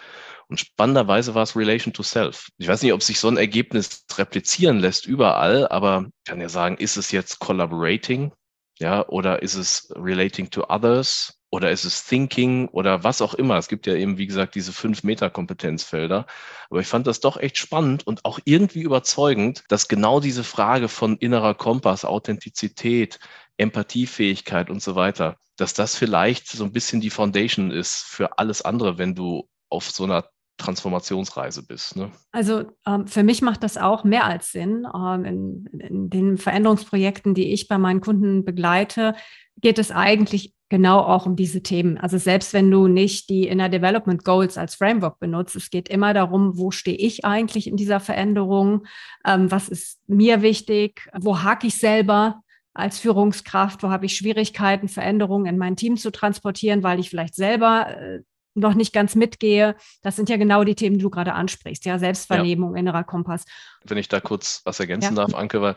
Und 0.49 0.61
spannenderweise 0.61 1.35
war 1.35 1.43
es 1.43 1.57
Relation 1.57 1.93
to 1.93 2.03
Self. 2.03 2.49
Ich 2.59 2.69
weiß 2.69 2.83
nicht, 2.83 2.93
ob 2.93 3.03
sich 3.03 3.19
so 3.19 3.29
ein 3.29 3.37
Ergebnis 3.37 4.05
replizieren 4.17 4.79
lässt 4.79 5.07
überall, 5.07 5.69
aber 5.69 6.07
ich 6.07 6.31
kann 6.31 6.41
ja 6.41 6.49
sagen, 6.49 6.77
ist 6.77 6.97
es 6.97 7.11
jetzt 7.11 7.39
Collaborating? 7.39 8.33
Ja, 8.79 9.07
oder 9.09 9.43
ist 9.43 9.55
es 9.55 9.93
Relating 9.95 10.51
to 10.51 10.65
Others? 10.69 11.39
Oder 11.55 11.71
ist 11.71 11.85
es 11.85 12.05
Thinking 12.05 12.67
oder 12.67 13.05
was 13.05 13.23
auch 13.23 13.33
immer? 13.35 13.57
Es 13.57 13.69
gibt 13.69 13.87
ja 13.87 13.95
eben, 13.95 14.19
wie 14.19 14.27
gesagt, 14.27 14.57
diese 14.57 14.73
fünf 14.73 15.05
Meter-Kompetenzfelder. 15.05 16.27
Aber 16.69 16.81
ich 16.81 16.89
fand 16.89 17.07
das 17.07 17.21
doch 17.21 17.37
echt 17.37 17.59
spannend 17.59 18.05
und 18.05 18.25
auch 18.25 18.41
irgendwie 18.45 18.81
überzeugend, 18.81 19.63
dass 19.69 19.87
genau 19.87 20.19
diese 20.19 20.43
Frage 20.43 20.89
von 20.89 21.17
innerer 21.19 21.55
Kompass, 21.55 22.05
Authentizität, 22.05 23.21
Empathiefähigkeit 23.57 24.69
und 24.69 24.83
so 24.83 24.97
weiter, 24.97 25.37
dass 25.57 25.75
das 25.75 25.95
vielleicht 25.95 26.49
so 26.49 26.65
ein 26.65 26.73
bisschen 26.73 27.01
die 27.01 27.11
Foundation 27.11 27.71
ist 27.71 28.03
für 28.03 28.39
alles 28.39 28.63
andere, 28.63 28.99
wenn 28.99 29.15
du 29.15 29.49
auf 29.69 29.93
so 29.93 30.03
einer 30.03 30.29
Transformationsreise 30.57 31.67
bist. 31.67 31.97
Ne? 31.97 32.13
Also 32.33 32.65
ähm, 32.87 33.07
für 33.07 33.23
mich 33.23 33.43
macht 33.43 33.63
das 33.63 33.77
auch 33.77 34.05
mehr 34.05 34.25
als 34.25 34.53
Sinn. 34.53 34.87
Ähm, 34.95 35.25
in, 35.25 35.67
in, 35.81 36.11
den 36.11 36.39
Veränderungsprojekten, 36.39 37.35
die 37.35 37.53
ich 37.53 37.67
bei 37.69 37.79
meinen 37.79 38.01
Kunden 38.01 38.45
begleite, 38.45 39.15
geht 39.61 39.79
es 39.79 39.91
eigentlich 39.91 40.55
genau 40.69 41.01
auch 41.01 41.27
um 41.27 41.37
diese 41.37 41.63
Themen. 41.63 41.99
Also 41.99 42.19
selbst 42.19 42.53
wenn 42.53 42.71
du 42.71 42.89
nicht 42.89 43.29
die 43.29 43.47
Inner 43.47 43.69
Development 43.69 44.25
Goals 44.25 44.57
als 44.57 44.77
Framework 44.77 45.19
benutzt, 45.19 45.57
es 45.57 45.71
geht 45.71 45.89
immer 45.89 46.15
darum, 46.15 46.57
wo 46.57 46.71
stehe 46.71 46.97
ich 46.97 47.25
eigentlich 47.25 47.67
in 47.67 47.77
dieser 47.77 48.01
Veränderung, 48.01 48.87
ähm, 49.27 49.51
was 49.51 49.69
ist 49.69 50.01
mir 50.07 50.43
wichtig, 50.43 51.09
wo 51.21 51.43
hake 51.43 51.67
ich 51.67 51.79
selber 51.79 52.43
als 52.75 52.99
Führungskraft, 52.99 53.83
wo 53.83 53.91
habe 53.91 54.07
ich 54.07 54.17
Schwierigkeiten, 54.17 54.89
Veränderungen 54.89 55.47
in 55.47 55.59
mein 55.59 55.77
Team 55.77 55.97
zu 55.97 56.11
transportieren, 56.11 56.83
weil 56.83 56.99
ich 56.99 57.11
vielleicht 57.11 57.35
selber 57.35 57.97
äh, 57.97 58.21
noch 58.55 58.75
nicht 58.75 58.93
ganz 58.93 59.15
mitgehe. 59.15 59.77
Das 60.03 60.17
sind 60.17 60.29
ja 60.29 60.37
genau 60.37 60.65
die 60.65 60.75
Themen, 60.75 60.97
die 60.97 61.03
du 61.03 61.11
gerade 61.11 61.35
ansprichst. 61.35 61.85
Ja, 61.85 61.99
Selbstvernehmung, 61.99 62.75
ja. 62.75 62.81
innerer 62.81 63.05
Kompass. 63.05 63.45
Wenn 63.85 63.99
ich 63.99 64.09
da 64.09 64.21
kurz 64.21 64.63
was 64.65 64.81
ergänzen 64.81 65.17
ja. 65.17 65.25
darf, 65.25 65.35
Anke, 65.35 65.61
weil 65.61 65.77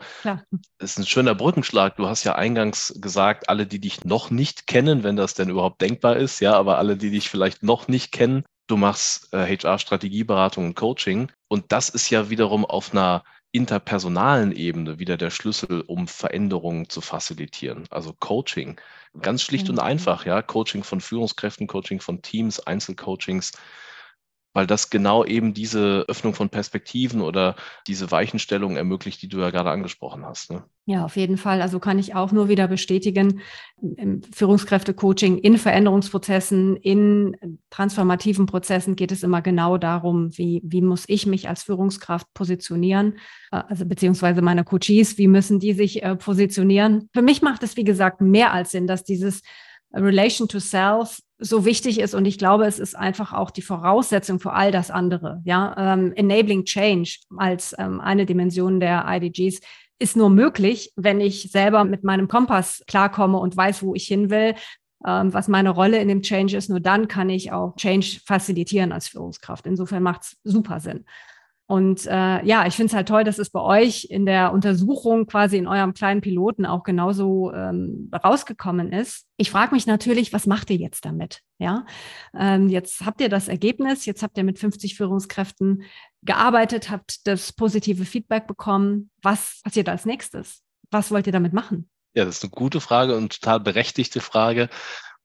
es 0.78 0.92
ist 0.92 0.98
ein 0.98 1.06
schöner 1.06 1.34
Brückenschlag. 1.34 1.96
Du 1.96 2.08
hast 2.08 2.24
ja 2.24 2.34
eingangs 2.34 2.94
gesagt, 3.00 3.48
alle, 3.48 3.66
die 3.66 3.80
dich 3.80 4.04
noch 4.04 4.30
nicht 4.30 4.66
kennen, 4.66 5.02
wenn 5.02 5.16
das 5.16 5.34
denn 5.34 5.48
überhaupt 5.48 5.80
denkbar 5.80 6.16
ist, 6.16 6.40
ja, 6.40 6.54
aber 6.54 6.78
alle, 6.78 6.96
die 6.96 7.10
dich 7.10 7.28
vielleicht 7.28 7.62
noch 7.62 7.88
nicht 7.88 8.12
kennen, 8.12 8.44
du 8.68 8.76
machst 8.76 9.32
äh, 9.32 9.56
HR-Strategieberatung 9.56 10.66
und 10.66 10.74
Coaching. 10.74 11.30
Und 11.48 11.72
das 11.72 11.88
ist 11.88 12.10
ja 12.10 12.30
wiederum 12.30 12.64
auf 12.64 12.92
einer 12.92 13.24
interpersonalen 13.50 14.52
Ebene 14.52 14.98
wieder 14.98 15.16
der 15.16 15.30
Schlüssel, 15.30 15.80
um 15.80 16.06
Veränderungen 16.06 16.88
zu 16.88 17.00
facilitieren. 17.00 17.84
Also 17.90 18.12
Coaching. 18.12 18.78
Ganz 19.20 19.42
schlicht 19.42 19.68
und 19.68 19.76
mhm. 19.76 19.82
einfach, 19.82 20.26
ja. 20.26 20.42
Coaching 20.42 20.84
von 20.84 21.00
Führungskräften, 21.00 21.66
Coaching 21.66 22.00
von 22.00 22.22
Teams, 22.22 22.60
Einzelcoachings 22.60 23.52
weil 24.52 24.66
das 24.66 24.90
genau 24.90 25.24
eben 25.24 25.54
diese 25.54 26.04
Öffnung 26.08 26.34
von 26.34 26.48
Perspektiven 26.48 27.20
oder 27.20 27.54
diese 27.86 28.10
Weichenstellung 28.10 28.76
ermöglicht, 28.76 29.22
die 29.22 29.28
du 29.28 29.38
ja 29.38 29.50
gerade 29.50 29.70
angesprochen 29.70 30.24
hast. 30.24 30.50
Ne? 30.50 30.64
Ja, 30.86 31.04
auf 31.04 31.16
jeden 31.16 31.36
Fall. 31.36 31.60
Also 31.60 31.80
kann 31.80 31.98
ich 31.98 32.14
auch 32.14 32.32
nur 32.32 32.48
wieder 32.48 32.66
bestätigen, 32.66 33.40
im 33.80 34.22
Führungskräfte-Coaching, 34.22 35.38
in 35.38 35.58
Veränderungsprozessen, 35.58 36.76
in 36.76 37.58
transformativen 37.70 38.46
Prozessen 38.46 38.96
geht 38.96 39.12
es 39.12 39.22
immer 39.22 39.42
genau 39.42 39.76
darum, 39.76 40.36
wie, 40.36 40.62
wie 40.64 40.80
muss 40.80 41.04
ich 41.08 41.26
mich 41.26 41.48
als 41.48 41.62
Führungskraft 41.62 42.26
positionieren, 42.34 43.18
äh, 43.52 43.62
also 43.68 43.84
beziehungsweise 43.84 44.42
meine 44.42 44.64
Coaches, 44.64 45.18
wie 45.18 45.28
müssen 45.28 45.60
die 45.60 45.74
sich 45.74 46.02
äh, 46.02 46.16
positionieren. 46.16 47.08
Für 47.12 47.22
mich 47.22 47.42
macht 47.42 47.62
es, 47.62 47.76
wie 47.76 47.84
gesagt, 47.84 48.20
mehr 48.20 48.52
als 48.52 48.70
Sinn, 48.70 48.86
dass 48.86 49.04
dieses 49.04 49.42
Relation 49.92 50.48
to 50.48 50.58
Self 50.58 51.20
so 51.38 51.64
wichtig 51.64 52.00
ist 52.00 52.14
und 52.14 52.24
ich 52.24 52.38
glaube, 52.38 52.66
es 52.66 52.78
ist 52.78 52.96
einfach 52.96 53.32
auch 53.32 53.50
die 53.50 53.62
Voraussetzung 53.62 54.40
für 54.40 54.52
all 54.52 54.72
das 54.72 54.90
andere. 54.90 55.40
Ja, 55.44 55.74
ähm, 55.78 56.12
enabling 56.14 56.64
Change 56.64 57.18
als 57.36 57.74
ähm, 57.78 58.00
eine 58.00 58.26
Dimension 58.26 58.80
der 58.80 59.04
IDGs 59.08 59.60
ist 60.00 60.16
nur 60.16 60.30
möglich, 60.30 60.92
wenn 60.96 61.20
ich 61.20 61.50
selber 61.50 61.84
mit 61.84 62.04
meinem 62.04 62.28
Kompass 62.28 62.82
klarkomme 62.86 63.38
und 63.38 63.56
weiß, 63.56 63.82
wo 63.82 63.94
ich 63.94 64.06
hin 64.06 64.30
will, 64.30 64.54
ähm, 65.06 65.32
was 65.32 65.48
meine 65.48 65.70
Rolle 65.70 65.98
in 65.98 66.08
dem 66.08 66.22
Change 66.22 66.56
ist. 66.56 66.70
Nur 66.70 66.80
dann 66.80 67.08
kann 67.08 67.30
ich 67.30 67.52
auch 67.52 67.76
Change 67.76 68.20
facilitieren 68.24 68.92
als 68.92 69.08
Führungskraft. 69.08 69.66
Insofern 69.66 70.02
macht 70.02 70.22
es 70.22 70.36
super 70.44 70.80
Sinn. 70.80 71.04
Und 71.68 72.06
äh, 72.06 72.42
ja, 72.46 72.66
ich 72.66 72.76
finde 72.76 72.86
es 72.86 72.94
halt 72.94 73.08
toll, 73.08 73.24
dass 73.24 73.38
es 73.38 73.50
bei 73.50 73.60
euch 73.60 74.06
in 74.08 74.24
der 74.24 74.54
Untersuchung 74.54 75.26
quasi 75.26 75.58
in 75.58 75.66
eurem 75.66 75.92
kleinen 75.92 76.22
Piloten 76.22 76.64
auch 76.64 76.82
genauso 76.82 77.52
ähm, 77.52 78.10
rausgekommen 78.24 78.90
ist. 78.90 79.26
Ich 79.36 79.50
frage 79.50 79.74
mich 79.74 79.86
natürlich, 79.86 80.32
was 80.32 80.46
macht 80.46 80.70
ihr 80.70 80.76
jetzt 80.76 81.04
damit? 81.04 81.42
Ja, 81.58 81.84
ähm, 82.34 82.70
jetzt 82.70 83.04
habt 83.04 83.20
ihr 83.20 83.28
das 83.28 83.48
Ergebnis, 83.48 84.06
jetzt 84.06 84.22
habt 84.22 84.38
ihr 84.38 84.44
mit 84.44 84.58
50 84.58 84.96
Führungskräften 84.96 85.82
gearbeitet, 86.22 86.90
habt 86.90 87.26
das 87.26 87.52
positive 87.52 88.06
Feedback 88.06 88.46
bekommen. 88.46 89.10
Was 89.20 89.60
passiert 89.62 89.90
als 89.90 90.06
nächstes? 90.06 90.62
Was 90.90 91.10
wollt 91.10 91.26
ihr 91.26 91.34
damit 91.34 91.52
machen? 91.52 91.90
Ja, 92.14 92.24
das 92.24 92.36
ist 92.36 92.44
eine 92.44 92.50
gute 92.50 92.80
Frage 92.80 93.14
und 93.14 93.42
total 93.42 93.60
berechtigte 93.60 94.20
Frage. 94.20 94.70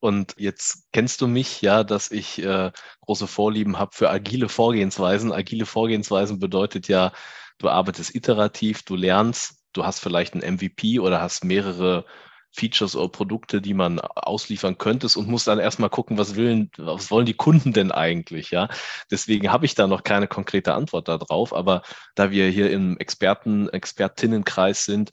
Und 0.04 0.36
jetzt 0.38 0.92
kennst 0.92 1.22
du 1.22 1.28
mich 1.28 1.62
ja, 1.62 1.86
dass 1.86 2.12
ich 2.12 2.38
äh, 2.44 2.74
große 3.06 3.26
Vorlieben 3.26 3.80
habe 3.80 3.92
für 3.94 4.10
agile 4.10 4.50
Vorgehensweisen. 4.50 5.32
Agile 5.32 5.66
Vorgehensweisen 5.66 6.40
bedeutet 6.40 6.90
ja, 6.90 7.14
du 7.58 7.70
arbeitest 7.70 8.14
iterativ, 8.14 8.84
du 8.84 8.98
lernst, 8.98 9.64
du 9.72 9.86
hast 9.86 10.00
vielleicht 10.00 10.36
ein 10.36 10.56
MVP 10.56 11.00
oder 11.00 11.22
hast 11.22 11.46
mehrere 11.46 12.04
Features 12.52 12.98
oder 12.98 13.08
Produkte, 13.08 13.62
die 13.62 13.74
man 13.74 14.02
ausliefern 14.02 14.78
könntest 14.78 15.16
und 15.16 15.30
musst 15.30 15.48
dann 15.48 15.60
erstmal 15.60 15.90
gucken, 15.90 16.18
was 16.18 16.36
willen, 16.36 16.70
was 16.78 17.10
wollen 17.10 17.26
die 17.26 17.34
Kunden 17.34 17.72
denn 17.72 17.94
eigentlich, 17.94 18.52
ja? 18.52 18.68
Deswegen 19.10 19.54
habe 19.54 19.66
ich 19.66 19.74
da 19.74 19.88
noch 19.88 20.04
keine 20.04 20.28
konkrete 20.28 20.74
Antwort 20.74 21.08
darauf, 21.08 21.54
aber 21.54 21.82
da 22.16 22.30
wir 22.30 22.50
hier 22.50 22.70
im 22.72 22.98
Experten, 22.98 23.70
Expertinnenkreis 23.70 24.84
sind, 24.84 25.12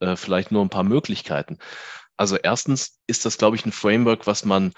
äh, 0.00 0.16
vielleicht 0.16 0.50
nur 0.50 0.62
ein 0.64 0.68
paar 0.68 0.82
Möglichkeiten. 0.82 1.58
Also 2.16 2.36
erstens 2.36 3.00
ist 3.06 3.24
das, 3.24 3.38
glaube 3.38 3.56
ich, 3.56 3.66
ein 3.66 3.72
Framework, 3.72 4.26
was 4.26 4.44
man 4.44 4.72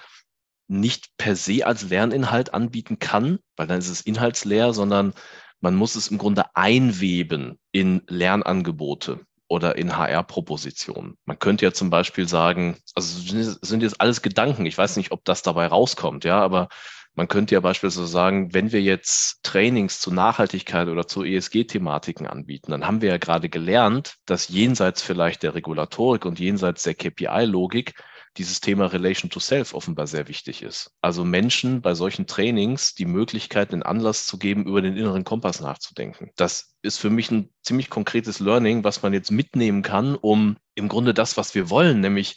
nicht 0.66 1.16
per 1.18 1.37
se 1.37 1.66
als 1.66 1.88
Lerninhalt 1.90 2.55
anbieten 2.55 2.99
kann, 2.99 3.38
weil 3.57 3.66
dann 3.66 3.79
ist 3.79 3.88
es 3.88 4.01
inhaltsleer, 4.01 4.73
sondern 4.73 5.12
man 5.61 5.75
muss 5.75 5.94
es 5.94 6.09
im 6.09 6.18
Grunde 6.18 6.44
einweben 6.55 7.59
in 7.70 8.03
Lernangebote 8.09 9.20
oder 9.47 9.77
in 9.77 9.97
HR-Propositionen. 9.97 11.18
Man 11.27 11.38
könnte 11.38 11.66
ja 11.66 11.73
zum 11.73 11.90
Beispiel 11.90 12.27
sagen, 12.29 12.79
also 12.94 13.57
sind 13.61 13.83
jetzt 13.83 14.01
alles 14.01 14.23
Gedanken. 14.23 14.64
Ich 14.64 14.79
weiß 14.79 14.97
nicht, 14.97 15.12
ob 15.12 15.25
das 15.25 15.42
dabei 15.42 15.66
rauskommt, 15.66 16.25
ja, 16.25 16.40
aber 16.40 16.68
man 17.14 17.29
könnte 17.29 17.55
ja 17.55 17.61
beispielsweise 17.61 18.07
sagen, 18.07 18.53
wenn 18.55 18.72
wir 18.72 18.83
jetzt 18.83 19.42
Trainings 19.42 20.00
zu 20.00 20.12
Nachhaltigkeit 20.12 20.88
oder 20.88 21.07
zu 21.07 21.22
ESG-Thematiken 21.22 22.27
anbieten, 22.27 22.72
dann 22.72 22.87
haben 22.87 23.00
wir 23.00 23.11
ja 23.11 23.18
gerade 23.18 23.48
gelernt, 23.48 24.16
dass 24.27 24.48
jenseits 24.48 25.03
vielleicht 25.03 25.42
der 25.42 25.55
Regulatorik 25.55 26.24
und 26.24 26.40
jenseits 26.40 26.83
der 26.83 26.94
KPI-Logik 26.94 27.94
dieses 28.37 28.61
Thema 28.61 28.87
Relation 28.87 29.31
to 29.31 29.38
Self 29.38 29.74
offenbar 29.74 30.09
sehr 30.09 30.27
wichtig 30.27 30.62
ist. 30.62 30.90
Also 31.00 31.24
Menschen 31.24 31.83
bei 31.83 31.94
solchen 31.94 32.27
Trainings 32.27 32.94
die 32.94 33.07
Möglichkeit, 33.07 33.72
den 33.72 33.85
Anlass 33.85 34.27
zu 34.27 34.38
geben, 34.38 34.66
über 34.66 34.83
den 34.83 34.96
inneren 34.96 35.22
Kompass 35.22 35.61
nachzudenken. 35.61 36.31
Das 36.35 36.74
ist 36.83 36.98
für 36.98 37.11
mich 37.11 37.31
ein 37.31 37.50
ziemlich 37.62 37.90
konkretes 37.90 38.40
Learning, 38.40 38.83
was 38.83 39.03
man 39.03 39.12
jetzt 39.12 39.31
mitnehmen 39.31 39.83
kann, 39.83 40.16
um 40.16 40.57
im 40.74 40.88
Grunde 40.88 41.14
das, 41.14 41.37
was 41.37 41.55
wir 41.55 41.70
wollen, 41.70 42.00
nämlich 42.00 42.35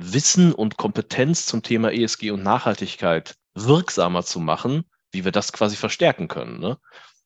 Wissen 0.00 0.52
und 0.52 0.76
Kompetenz 0.76 1.46
zum 1.46 1.62
Thema 1.62 1.92
ESG 1.92 2.30
und 2.30 2.42
Nachhaltigkeit 2.42 3.36
wirksamer 3.64 4.22
zu 4.22 4.40
machen, 4.40 4.84
wie 5.10 5.24
wir 5.24 5.32
das 5.32 5.52
quasi 5.52 5.76
verstärken 5.76 6.28
können. 6.28 6.60
Ne? 6.60 6.78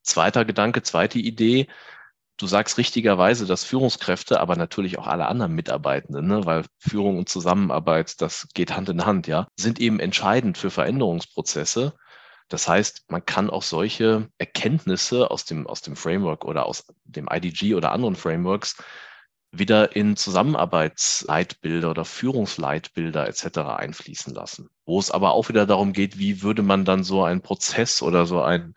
Zweiter 0.02 0.44
Gedanke, 0.44 0.82
zweite 0.82 1.18
Idee. 1.18 1.68
Du 2.36 2.46
sagst 2.46 2.78
richtigerweise, 2.78 3.46
dass 3.46 3.64
Führungskräfte, 3.64 4.40
aber 4.40 4.56
natürlich 4.56 4.98
auch 4.98 5.06
alle 5.06 5.26
anderen 5.26 5.52
Mitarbeitenden, 5.52 6.26
ne, 6.26 6.44
weil 6.44 6.64
Führung 6.78 7.18
und 7.18 7.28
Zusammenarbeit, 7.28 8.20
das 8.20 8.48
geht 8.54 8.74
Hand 8.74 8.88
in 8.88 9.04
Hand, 9.04 9.28
ja, 9.28 9.46
sind 9.54 9.78
eben 9.78 10.00
entscheidend 10.00 10.58
für 10.58 10.70
Veränderungsprozesse. 10.70 11.94
Das 12.48 12.68
heißt, 12.68 13.04
man 13.08 13.24
kann 13.24 13.48
auch 13.48 13.62
solche 13.62 14.28
Erkenntnisse 14.38 15.30
aus 15.30 15.44
dem, 15.44 15.66
aus 15.66 15.82
dem 15.82 15.94
Framework 15.94 16.44
oder 16.44 16.66
aus 16.66 16.84
dem 17.04 17.28
IDG 17.30 17.74
oder 17.74 17.92
anderen 17.92 18.16
Frameworks 18.16 18.76
wieder 19.52 19.94
in 19.94 20.16
Zusammenarbeitsleitbilder 20.16 21.90
oder 21.90 22.04
Führungsleitbilder 22.04 23.28
etc. 23.28 23.58
einfließen 23.58 24.34
lassen. 24.34 24.70
Wo 24.86 24.98
es 24.98 25.10
aber 25.10 25.32
auch 25.32 25.48
wieder 25.48 25.66
darum 25.66 25.92
geht, 25.92 26.18
wie 26.18 26.42
würde 26.42 26.62
man 26.62 26.84
dann 26.84 27.04
so 27.04 27.22
einen 27.22 27.42
Prozess 27.42 28.02
oder 28.02 28.26
so 28.26 28.42
ein 28.42 28.74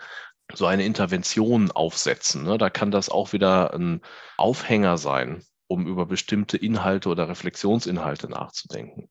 so 0.54 0.68
eine 0.68 0.86
Intervention 0.86 1.72
aufsetzen. 1.72 2.44
Ne? 2.44 2.58
Da 2.58 2.70
kann 2.70 2.92
das 2.92 3.10
auch 3.10 3.34
wieder 3.34 3.74
ein 3.74 4.02
Aufhänger 4.38 4.98
sein, 4.98 5.44
um 5.68 5.88
über 5.88 6.06
bestimmte 6.06 6.58
Inhalte 6.58 7.10
oder 7.10 7.28
Reflexionsinhalte 7.28 8.30
nachzudenken. 8.30 9.10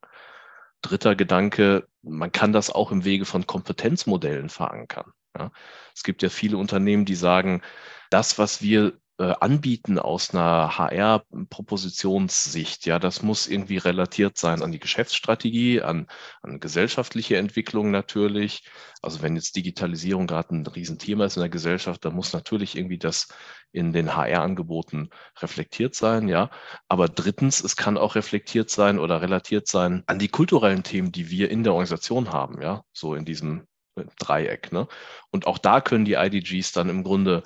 Dritter 0.80 1.16
Gedanke, 1.16 1.88
man 2.02 2.30
kann 2.30 2.52
das 2.52 2.70
auch 2.70 2.92
im 2.92 3.04
Wege 3.04 3.24
von 3.24 3.46
Kompetenzmodellen 3.46 4.48
verankern. 4.48 5.12
Es 5.94 6.04
gibt 6.04 6.22
ja 6.22 6.28
viele 6.28 6.56
Unternehmen, 6.56 7.04
die 7.04 7.16
sagen, 7.16 7.62
das, 8.10 8.38
was 8.38 8.62
wir 8.62 8.92
anbieten 9.22 10.00
aus 10.00 10.34
einer 10.34 10.76
HR-Propositionssicht, 10.76 12.86
ja, 12.86 12.98
das 12.98 13.22
muss 13.22 13.46
irgendwie 13.46 13.78
relatiert 13.78 14.36
sein 14.36 14.62
an 14.62 14.72
die 14.72 14.80
Geschäftsstrategie, 14.80 15.82
an, 15.82 16.08
an 16.42 16.58
gesellschaftliche 16.58 17.36
Entwicklung 17.36 17.92
natürlich. 17.92 18.64
Also 19.02 19.22
wenn 19.22 19.36
jetzt 19.36 19.54
Digitalisierung 19.54 20.26
gerade 20.26 20.56
ein 20.56 20.66
Riesenthema 20.66 21.26
ist 21.26 21.36
in 21.36 21.42
der 21.42 21.50
Gesellschaft, 21.50 22.04
dann 22.04 22.14
muss 22.14 22.32
natürlich 22.32 22.76
irgendwie 22.76 22.98
das 22.98 23.28
in 23.70 23.92
den 23.92 24.16
HR-Angeboten 24.16 25.10
reflektiert 25.40 25.94
sein, 25.94 26.26
ja. 26.28 26.50
Aber 26.88 27.08
drittens, 27.08 27.62
es 27.62 27.76
kann 27.76 27.96
auch 27.96 28.16
reflektiert 28.16 28.70
sein 28.70 28.98
oder 28.98 29.22
relatiert 29.22 29.68
sein 29.68 30.02
an 30.06 30.18
die 30.18 30.28
kulturellen 30.28 30.82
Themen, 30.82 31.12
die 31.12 31.30
wir 31.30 31.50
in 31.50 31.62
der 31.62 31.72
Organisation 31.72 32.32
haben, 32.32 32.60
ja, 32.62 32.82
so 32.92 33.14
in 33.14 33.24
diesem 33.24 33.66
äh, 33.96 34.04
Dreieck. 34.18 34.72
Ne? 34.72 34.88
Und 35.30 35.46
auch 35.46 35.58
da 35.58 35.80
können 35.80 36.04
die 36.04 36.14
IDGs 36.14 36.72
dann 36.72 36.88
im 36.88 37.04
Grunde 37.04 37.44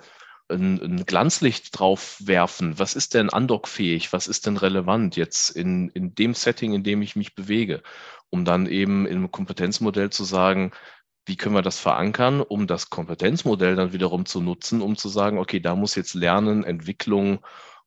ein, 0.49 0.81
ein 0.83 1.07
Glanzlicht 1.07 1.79
drauf 1.79 2.17
werfen. 2.25 2.79
Was 2.79 2.95
ist 2.95 3.15
denn 3.15 3.31
andockfähig? 3.31 4.13
Was 4.13 4.27
ist 4.27 4.47
denn 4.47 4.57
relevant 4.57 5.17
jetzt 5.17 5.51
in, 5.51 5.89
in 5.91 6.15
dem 6.15 6.35
Setting, 6.35 6.73
in 6.73 6.83
dem 6.83 7.03
ich 7.03 7.17
mich 7.17 7.35
bewege? 7.35 7.83
Um 8.31 8.45
dann 8.45 8.67
eben 8.67 9.07
im 9.07 9.31
Kompetenzmodell 9.31 10.11
zu 10.11 10.25
sagen, 10.25 10.73
wie 11.27 11.37
können 11.37 11.55
wir 11.55 11.63
das 11.63 11.79
verankern, 11.79 12.41
um 12.41 12.67
das 12.67 12.91
Kompetenzmodell 12.91 13.77
dann 13.77 13.93
wiederum 13.93 14.25
zu 14.25 14.41
nutzen, 14.41 14.81
um 14.81 14.97
zu 14.97 15.09
sagen, 15.09 15.39
okay, 15.39 15.61
da 15.61 15.77
muss 15.77 15.95
jetzt 15.95 16.15
Lernen, 16.15 16.65
Entwicklung 16.65 17.41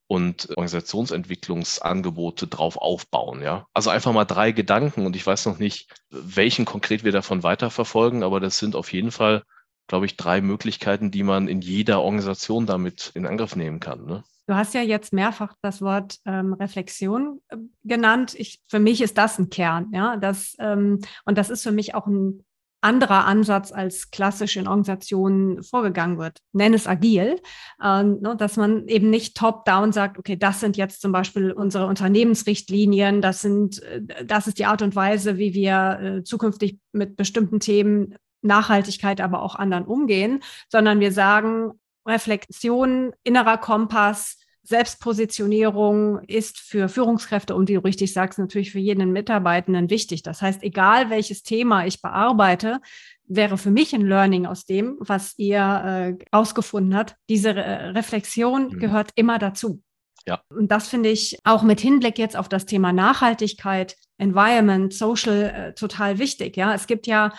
und 0.08 0.50
Organisationsentwicklungsangebote 0.50 2.48
drauf 2.48 2.78
aufbauen. 2.78 3.42
Ja? 3.42 3.66
Also 3.74 3.90
einfach 3.90 4.12
mal 4.14 4.26
drei 4.26 4.52
Gedanken 4.52 5.06
und 5.06 5.16
ich 5.16 5.26
weiß 5.26 5.46
noch 5.46 5.58
nicht, 5.58 5.90
welchen 6.10 6.66
konkret 6.66 7.04
wir 7.04 7.12
davon 7.12 7.44
weiterverfolgen, 7.44 8.22
aber 8.22 8.40
das 8.40 8.60
sind 8.60 8.76
auf 8.76 8.94
jeden 8.94 9.12
Fall 9.12 9.44
glaube 9.92 10.06
ich, 10.06 10.16
drei 10.16 10.40
Möglichkeiten, 10.40 11.12
die 11.12 11.22
man 11.22 11.50
in 11.50 11.60
jeder 11.60 12.02
Organisation 12.02 12.66
damit 12.66 13.12
in 13.14 13.26
Angriff 13.26 13.58
nehmen 13.58 13.82
kann. 13.82 14.06
Ne? 14.06 14.24
Du 14.48 14.56
hast 14.56 14.74
ja 14.74 14.82
jetzt 14.82 15.12
mehrfach 15.12 15.54
das 15.62 15.82
Wort 15.82 16.18
ähm, 16.26 16.54
Reflexion 16.54 17.42
äh, 17.50 17.58
genannt. 17.84 18.34
Ich, 18.38 18.62
für 18.70 18.80
mich 18.80 19.02
ist 19.02 19.18
das 19.18 19.38
ein 19.38 19.50
Kern, 19.50 19.92
ja. 19.94 20.16
Das, 20.16 20.56
ähm, 20.60 21.00
und 21.26 21.38
das 21.38 21.50
ist 21.50 21.64
für 21.64 21.74
mich 21.74 21.94
auch 21.94 22.08
ein 22.08 22.42
anderer 22.80 23.26
Ansatz, 23.26 23.74
als 23.74 24.12
klassisch 24.12 24.56
in 24.56 24.70
Organisationen 24.70 25.62
vorgegangen 25.62 26.18
wird. 26.18 26.40
Nenn 26.54 26.74
es 26.74 26.88
agil, 26.88 27.42
äh, 27.84 28.04
ne, 28.04 28.36
dass 28.38 28.56
man 28.56 28.88
eben 28.88 29.10
nicht 29.10 29.36
top-down 29.36 29.92
sagt, 29.92 30.18
okay, 30.18 30.38
das 30.38 30.62
sind 30.62 30.78
jetzt 30.78 31.02
zum 31.02 31.12
Beispiel 31.12 31.52
unsere 31.52 31.86
Unternehmensrichtlinien, 31.86 33.22
das 33.22 33.42
sind, 33.42 33.84
äh, 33.84 34.02
das 34.26 34.48
ist 34.48 34.58
die 34.58 34.66
Art 34.66 34.82
und 34.82 34.96
Weise, 34.96 35.38
wie 35.38 35.54
wir 35.54 36.00
äh, 36.02 36.24
zukünftig 36.24 36.80
mit 36.94 37.18
bestimmten 37.18 37.60
Themen 37.60 38.16
Nachhaltigkeit 38.42 39.22
aber 39.22 39.42
auch 39.42 39.56
anderen 39.56 39.86
umgehen, 39.86 40.42
sondern 40.70 41.00
wir 41.00 41.12
sagen, 41.12 41.72
Reflexion, 42.06 43.14
innerer 43.24 43.58
Kompass, 43.58 44.38
Selbstpositionierung 44.64 46.20
ist 46.28 46.60
für 46.60 46.88
Führungskräfte 46.88 47.56
und 47.56 47.68
wie 47.68 47.74
du 47.76 47.84
richtig 47.84 48.14
sagst, 48.14 48.38
natürlich 48.38 48.72
für 48.72 48.80
jeden 48.80 49.12
Mitarbeitenden 49.12 49.90
wichtig. 49.90 50.22
Das 50.22 50.42
heißt, 50.42 50.62
egal 50.64 51.10
welches 51.10 51.42
Thema 51.44 51.86
ich 51.86 52.02
bearbeite, 52.02 52.80
wäre 53.26 53.58
für 53.58 53.72
mich 53.72 53.94
ein 53.94 54.06
Learning 54.06 54.46
aus 54.46 54.66
dem, 54.66 54.98
was 55.00 55.34
ihr 55.38 56.18
äh, 56.20 56.26
ausgefunden 56.32 56.96
habt. 56.96 57.16
Diese 57.28 57.56
Re 57.56 57.94
Reflexion 57.96 58.68
mhm. 58.68 58.80
gehört 58.80 59.12
immer 59.16 59.40
dazu. 59.40 59.82
Ja. 60.28 60.42
Und 60.50 60.72
das 60.72 60.88
finde 60.88 61.10
ich 61.10 61.40
auch 61.44 61.64
mit 61.64 61.82
Hinblick 61.82 62.20
jetzt 62.20 62.38
auf 62.38 62.48
das 62.48 62.68
Thema 62.68 62.94
Nachhaltigkeit, 62.94 63.96
Environment, 64.20 64.94
Social 64.94 65.44
äh, 65.44 65.74
total 65.74 66.20
wichtig. 66.20 66.56
Ja, 66.56 66.76
es 66.76 66.86
gibt 66.86 67.08
ja 67.08 67.34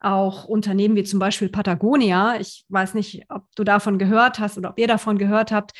auch 0.00 0.44
Unternehmen 0.44 0.96
wie 0.96 1.04
zum 1.04 1.18
Beispiel 1.18 1.48
Patagonia. 1.48 2.38
Ich 2.40 2.64
weiß 2.68 2.94
nicht, 2.94 3.24
ob 3.28 3.44
du 3.56 3.64
davon 3.64 3.98
gehört 3.98 4.38
hast 4.38 4.58
oder 4.58 4.70
ob 4.70 4.78
ihr 4.78 4.86
davon 4.86 5.18
gehört 5.18 5.52
habt. 5.52 5.72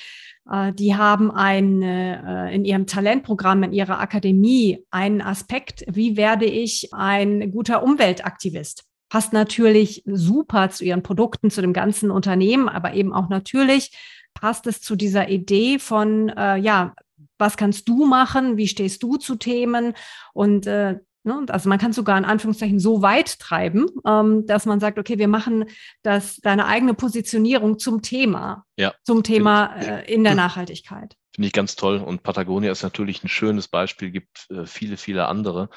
Äh, 0.51 0.73
die 0.73 0.97
haben 0.97 1.31
ein, 1.31 1.83
äh, 1.83 2.55
in 2.55 2.65
ihrem 2.65 2.87
Talentprogramm, 2.87 3.63
in 3.63 3.73
ihrer 3.73 4.01
Akademie 4.01 4.85
einen 4.91 5.21
Aspekt, 5.21 5.85
wie 5.89 6.17
werde 6.17 6.47
ich 6.47 6.89
ein 6.93 7.51
guter 7.51 7.83
Umweltaktivist? 7.83 8.85
Passt 9.09 9.33
natürlich 9.33 10.03
super 10.05 10.69
zu 10.71 10.85
ihren 10.85 11.03
Produkten, 11.03 11.51
zu 11.51 11.63
dem 11.63 11.73
ganzen 11.73 12.11
Unternehmen, 12.11 12.69
aber 12.69 12.95
eben 12.95 13.15
auch 13.15 13.29
natürlich 13.29 13.93
passt 14.35 14.67
es 14.67 14.81
zu 14.81 14.97
dieser 14.97 15.29
Idee 15.29 15.79
von, 15.79 16.29
äh, 16.29 16.57
ja, 16.59 16.95
was 17.39 17.57
kannst 17.57 17.89
du 17.89 18.05
machen? 18.05 18.57
Wie 18.57 18.69
stehst 18.69 19.03
du 19.03 19.17
zu 19.17 19.37
Themen? 19.37 19.95
Und 20.35 20.67
äh, 20.67 20.99
Ne? 21.25 21.47
Also 21.49 21.69
man 21.69 21.79
kann 21.79 21.93
sogar 21.93 22.17
in 22.19 22.25
Anführungszeichen 22.25 22.79
so 22.79 23.03
weit 23.03 23.39
treiben, 23.39 23.87
ähm, 24.07 24.47
dass 24.47 24.67
man 24.67 24.81
sagt, 24.81 24.99
okay, 24.99 25.19
wir 25.19 25.29
machen 25.29 25.67
das, 26.03 26.37
deine 26.37 26.67
eigene 26.67 26.95
Positionierung 26.95 27.79
zum 27.79 28.03
Thema, 28.03 28.65
ja. 28.77 28.95
zum 29.05 29.23
Thema 29.23 29.75
äh, 29.77 30.13
in 30.13 30.25
der 30.25 30.35
Nachhaltigkeit. 30.35 31.17
Finde 31.35 31.47
ich 31.47 31.53
ganz 31.53 31.77
toll. 31.77 31.99
Und 31.99 32.23
Patagonia 32.23 32.73
ist 32.73 32.83
natürlich 32.83 33.23
ein 33.23 33.29
schönes 33.29 33.69
Beispiel, 33.69 34.11
gibt 34.11 34.47
äh, 34.51 34.67
viele, 34.67 34.97
viele 34.97 35.27
andere. 35.27 35.69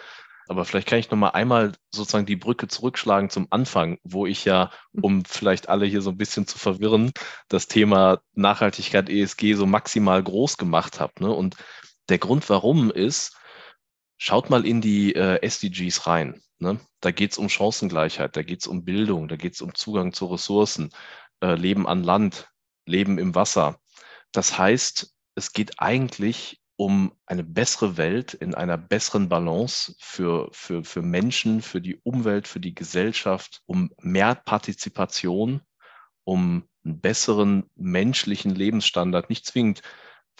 Aber 0.48 0.66
vielleicht 0.66 0.88
kann 0.88 1.00
ich 1.00 1.10
noch 1.10 1.18
mal 1.18 1.30
einmal 1.30 1.72
sozusagen 1.94 2.26
die 2.26 2.36
Brücke 2.36 2.68
zurückschlagen 2.68 3.30
zum 3.30 3.48
Anfang, 3.52 4.00
wo 4.04 4.26
ich 4.26 4.44
ja, 4.44 4.72
um 4.92 5.24
vielleicht 5.24 5.70
alle 5.70 5.86
hier 5.86 6.02
so 6.02 6.10
ein 6.10 6.18
bisschen 6.18 6.46
zu 6.46 6.58
verwirren, 6.58 7.12
das 7.48 7.68
Thema 7.68 8.20
Nachhaltigkeit 8.34 9.10
ESG 9.10 9.54
so 9.54 9.66
maximal 9.66 10.22
groß 10.22 10.58
gemacht 10.58 11.00
habe. 11.00 11.14
Ne? 11.20 11.32
Und 11.32 11.56
der 12.10 12.18
Grund, 12.18 12.50
warum 12.50 12.92
ist, 12.92 13.38
Schaut 14.24 14.52
mal 14.52 14.68
in 14.68 14.82
die 14.82 15.16
äh, 15.16 15.44
SDGs 15.44 16.06
rein. 16.06 16.44
Ne? 16.60 16.80
Da 17.00 17.10
geht 17.10 17.32
es 17.32 17.40
um 17.40 17.50
Chancengleichheit, 17.50 18.36
da 18.36 18.44
geht 18.44 18.62
es 18.62 18.68
um 18.68 18.86
Bildung, 18.86 19.28
da 19.28 19.36
geht 19.36 19.56
es 19.56 19.62
um 19.62 19.74
Zugang 19.74 20.14
zu 20.14 20.28
Ressourcen, 20.28 20.92
äh, 21.42 21.56
Leben 21.56 21.88
an 21.88 22.04
Land, 22.04 22.48
Leben 22.86 23.18
im 23.18 23.34
Wasser. 23.34 23.80
Das 24.32 24.60
heißt, 24.60 25.12
es 25.34 25.54
geht 25.54 25.80
eigentlich 25.80 26.62
um 26.76 27.14
eine 27.26 27.44
bessere 27.44 27.98
Welt 27.98 28.36
in 28.36 28.54
einer 28.54 28.78
besseren 28.78 29.28
Balance 29.28 29.96
für, 29.98 30.50
für, 30.52 30.84
für 30.84 31.02
Menschen, 31.02 31.64
für 31.64 31.82
die 31.82 32.00
Umwelt, 32.04 32.48
für 32.48 32.60
die 32.60 32.76
Gesellschaft, 32.76 33.64
um 33.66 33.90
mehr 34.02 34.36
Partizipation, 34.36 35.62
um 36.26 36.70
einen 36.86 37.02
besseren 37.02 37.72
menschlichen 37.74 38.54
Lebensstandard, 38.54 39.32
nicht 39.32 39.48
zwingend 39.48 39.82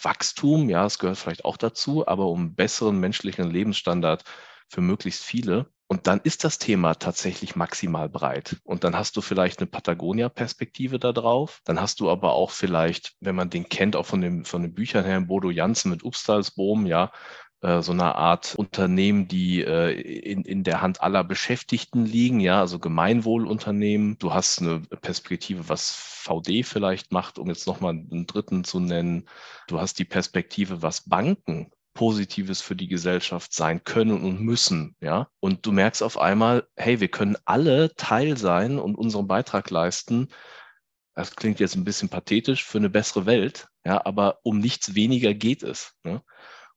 Wachstum, 0.02 0.68
ja, 0.68 0.86
es 0.86 0.98
gehört 0.98 1.18
vielleicht 1.18 1.44
auch 1.44 1.56
dazu, 1.56 2.06
aber 2.06 2.26
um 2.26 2.54
besseren 2.54 2.98
menschlichen 2.98 3.50
Lebensstandard 3.50 4.24
für 4.68 4.80
möglichst 4.80 5.22
viele. 5.22 5.70
Und 5.86 6.06
dann 6.06 6.20
ist 6.24 6.44
das 6.44 6.58
Thema 6.58 6.94
tatsächlich 6.94 7.54
maximal 7.54 8.08
breit. 8.08 8.56
Und 8.64 8.82
dann 8.82 8.96
hast 8.96 9.14
du 9.16 9.20
vielleicht 9.20 9.58
eine 9.58 9.66
Patagonia-Perspektive 9.66 10.98
da 10.98 11.12
drauf. 11.12 11.60
Dann 11.66 11.82
hast 11.82 12.00
du 12.00 12.10
aber 12.10 12.32
auch 12.32 12.50
vielleicht, 12.50 13.14
wenn 13.20 13.34
man 13.34 13.50
den 13.50 13.68
kennt, 13.68 13.94
auch 13.94 14.06
von, 14.06 14.22
dem, 14.22 14.46
von 14.46 14.62
den 14.62 14.72
Büchern 14.72 15.04
her, 15.04 15.20
Bodo 15.20 15.50
Janssen 15.50 15.90
mit 15.90 16.02
Upstalsboom, 16.02 16.86
ja, 16.86 17.12
so 17.62 17.92
eine 17.92 18.16
Art 18.16 18.54
Unternehmen, 18.56 19.28
die 19.28 19.62
äh, 19.62 19.92
in, 19.92 20.42
in 20.42 20.64
der 20.64 20.82
Hand 20.82 21.00
aller 21.00 21.22
Beschäftigten 21.22 22.04
liegen, 22.04 22.40
ja, 22.40 22.60
also 22.60 22.78
Gemeinwohlunternehmen. 22.78 24.18
Du 24.18 24.34
hast 24.34 24.60
eine 24.60 24.80
Perspektive, 24.80 25.68
was 25.68 25.90
VD 25.90 26.64
vielleicht 26.64 27.12
macht, 27.12 27.38
um 27.38 27.48
jetzt 27.48 27.66
nochmal 27.68 27.92
einen 27.92 28.26
dritten 28.26 28.64
zu 28.64 28.80
nennen. 28.80 29.28
Du 29.68 29.80
hast 29.80 29.98
die 29.98 30.04
Perspektive, 30.04 30.82
was 30.82 31.08
Banken 31.08 31.70
Positives 31.94 32.62
für 32.62 32.74
die 32.74 32.88
Gesellschaft 32.88 33.52
sein 33.52 33.84
können 33.84 34.22
und 34.22 34.40
müssen, 34.40 34.96
ja. 35.00 35.28
Und 35.40 35.66
du 35.66 35.72
merkst 35.72 36.02
auf 36.02 36.18
einmal, 36.18 36.66
hey, 36.76 37.00
wir 37.00 37.08
können 37.08 37.36
alle 37.44 37.94
Teil 37.96 38.36
sein 38.36 38.78
und 38.78 38.96
unseren 38.96 39.28
Beitrag 39.28 39.70
leisten. 39.70 40.28
Das 41.14 41.36
klingt 41.36 41.60
jetzt 41.60 41.76
ein 41.76 41.84
bisschen 41.84 42.08
pathetisch 42.08 42.64
für 42.64 42.78
eine 42.78 42.88
bessere 42.90 43.26
Welt, 43.26 43.68
ja, 43.84 44.04
aber 44.04 44.38
um 44.42 44.58
nichts 44.58 44.94
weniger 44.94 45.34
geht 45.34 45.62
es. 45.62 45.94
Ne? 46.02 46.22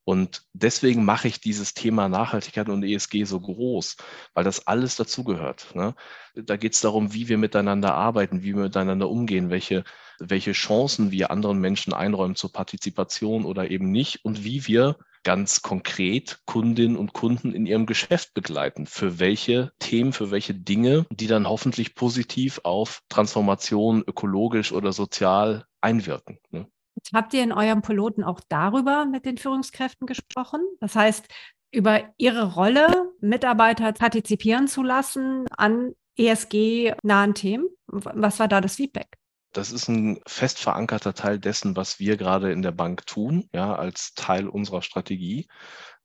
Und 0.05 0.43
deswegen 0.53 1.03
mache 1.03 1.27
ich 1.27 1.41
dieses 1.41 1.73
Thema 1.73 2.07
Nachhaltigkeit 2.07 2.69
und 2.69 2.83
ESG 2.83 3.23
so 3.23 3.39
groß, 3.39 3.97
weil 4.35 4.43
das 4.43 4.67
alles 4.67 4.95
dazugehört. 4.95 5.73
Ne? 5.73 5.95
Da 6.35 6.57
geht 6.57 6.75
es 6.75 6.81
darum, 6.81 7.13
wie 7.13 7.27
wir 7.27 7.39
miteinander 7.39 7.95
arbeiten, 7.95 8.43
wie 8.43 8.55
wir 8.55 8.63
miteinander 8.63 9.09
umgehen, 9.09 9.49
welche, 9.49 9.83
welche 10.19 10.51
Chancen 10.51 11.09
wir 11.09 11.31
anderen 11.31 11.59
Menschen 11.59 11.91
einräumen 11.91 12.35
zur 12.35 12.51
Partizipation 12.51 13.45
oder 13.45 13.71
eben 13.71 13.91
nicht 13.91 14.23
und 14.23 14.43
wie 14.43 14.67
wir 14.67 14.97
ganz 15.23 15.63
konkret 15.63 16.39
Kundinnen 16.45 16.97
und 16.97 17.13
Kunden 17.13 17.51
in 17.51 17.65
ihrem 17.65 17.87
Geschäft 17.87 18.35
begleiten. 18.35 18.85
Für 18.85 19.17
welche 19.17 19.73
Themen, 19.79 20.13
für 20.13 20.29
welche 20.29 20.53
Dinge, 20.53 21.07
die 21.09 21.25
dann 21.25 21.49
hoffentlich 21.49 21.95
positiv 21.95 22.61
auf 22.63 23.01
Transformation 23.09 24.03
ökologisch 24.05 24.71
oder 24.71 24.93
sozial 24.93 25.65
einwirken. 25.81 26.37
Ne? 26.51 26.67
Habt 27.13 27.33
ihr 27.33 27.43
in 27.43 27.51
eurem 27.51 27.81
Piloten 27.81 28.23
auch 28.23 28.39
darüber 28.49 29.05
mit 29.05 29.25
den 29.25 29.37
Führungskräften 29.37 30.07
gesprochen? 30.07 30.61
Das 30.79 30.95
heißt, 30.95 31.27
über 31.71 32.03
ihre 32.17 32.53
Rolle, 32.53 33.11
Mitarbeiter 33.19 33.91
partizipieren 33.93 34.67
zu 34.67 34.81
lassen 34.81 35.45
an 35.51 35.93
ESG-nahen 36.17 37.33
Themen? 37.33 37.67
Was 37.87 38.39
war 38.39 38.47
da 38.47 38.61
das 38.61 38.75
Feedback? 38.75 39.17
Das 39.51 39.71
ist 39.71 39.87
ein 39.87 40.19
fest 40.27 40.59
verankerter 40.59 41.13
Teil 41.13 41.39
dessen, 41.39 41.75
was 41.75 41.99
wir 41.99 42.17
gerade 42.17 42.51
in 42.51 42.61
der 42.61 42.71
Bank 42.71 43.05
tun, 43.05 43.49
ja, 43.53 43.75
als 43.75 44.13
Teil 44.13 44.49
unserer 44.49 44.81
Strategie. 44.81 45.47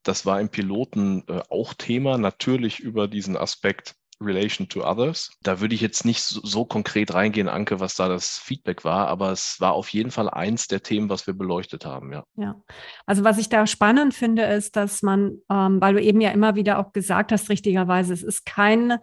Das 0.02 0.24
war 0.24 0.40
im 0.40 0.50
Piloten 0.50 1.24
äh, 1.28 1.42
auch 1.48 1.74
Thema, 1.74 2.16
natürlich 2.16 2.78
über 2.80 3.08
diesen 3.08 3.36
Aspekt 3.36 3.96
Relation 4.20 4.68
to 4.68 4.84
Others. 4.84 5.30
Da 5.42 5.60
würde 5.60 5.74
ich 5.74 5.80
jetzt 5.80 6.04
nicht 6.04 6.22
so, 6.22 6.40
so, 6.42 6.64
konkret 6.64 7.14
reingehen, 7.14 7.48
Anke, 7.48 7.80
was 7.80 7.94
da 7.94 8.08
das 8.08 8.38
Feedback 8.38 8.84
war, 8.84 9.08
aber 9.08 9.32
es 9.32 9.56
war 9.60 9.72
auf 9.72 9.88
jeden 9.88 10.10
Fall 10.10 10.28
eins 10.28 10.68
der 10.68 10.82
Themen, 10.82 11.08
was 11.08 11.26
wir 11.26 11.34
beleuchtet 11.34 11.84
haben, 11.84 12.12
ja. 12.12 12.24
Ja, 12.36 12.60
also 13.06 13.24
was 13.24 13.38
ich 13.38 13.48
da 13.48 13.66
spannend 13.66 14.14
finde, 14.14 14.44
ist, 14.44 14.76
dass 14.76 15.02
man, 15.02 15.38
ähm, 15.50 15.80
weil 15.80 15.94
du 15.94 16.02
eben 16.02 16.20
ja 16.20 16.30
immer 16.30 16.54
wieder 16.54 16.78
auch 16.78 16.92
gesagt 16.92 17.32
hast, 17.32 17.48
richtigerweise, 17.48 18.12
es 18.12 18.22
ist 18.22 18.44
kein 18.44 18.98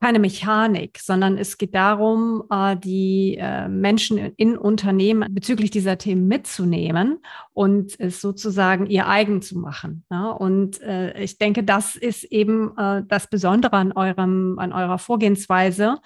keine 0.00 0.18
Mechanik, 0.18 0.98
sondern 1.00 1.38
es 1.38 1.56
geht 1.58 1.74
darum, 1.74 2.44
äh, 2.50 2.76
die 2.76 3.38
äh, 3.40 3.68
Menschen 3.68 4.18
in 4.36 4.56
Unternehmen 4.58 5.26
bezüglich 5.32 5.70
dieser 5.70 5.96
Themen 5.96 6.28
mitzunehmen 6.28 7.18
und 7.52 7.98
es 7.98 8.20
sozusagen 8.20 8.86
ihr 8.86 9.08
eigen 9.08 9.40
zu 9.40 9.58
machen. 9.58 10.04
Und 10.38 10.80
äh, 10.82 11.18
ich 11.22 11.38
denke, 11.38 11.64
das 11.64 11.96
ist 11.96 12.24
eben 12.24 12.72
das 13.08 13.28
Besondere 13.28 13.76
an 13.76 13.92
eurem, 13.92 14.58
an 14.58 14.72
eurer 14.72 14.98
Vorgehensweise, 14.98 15.96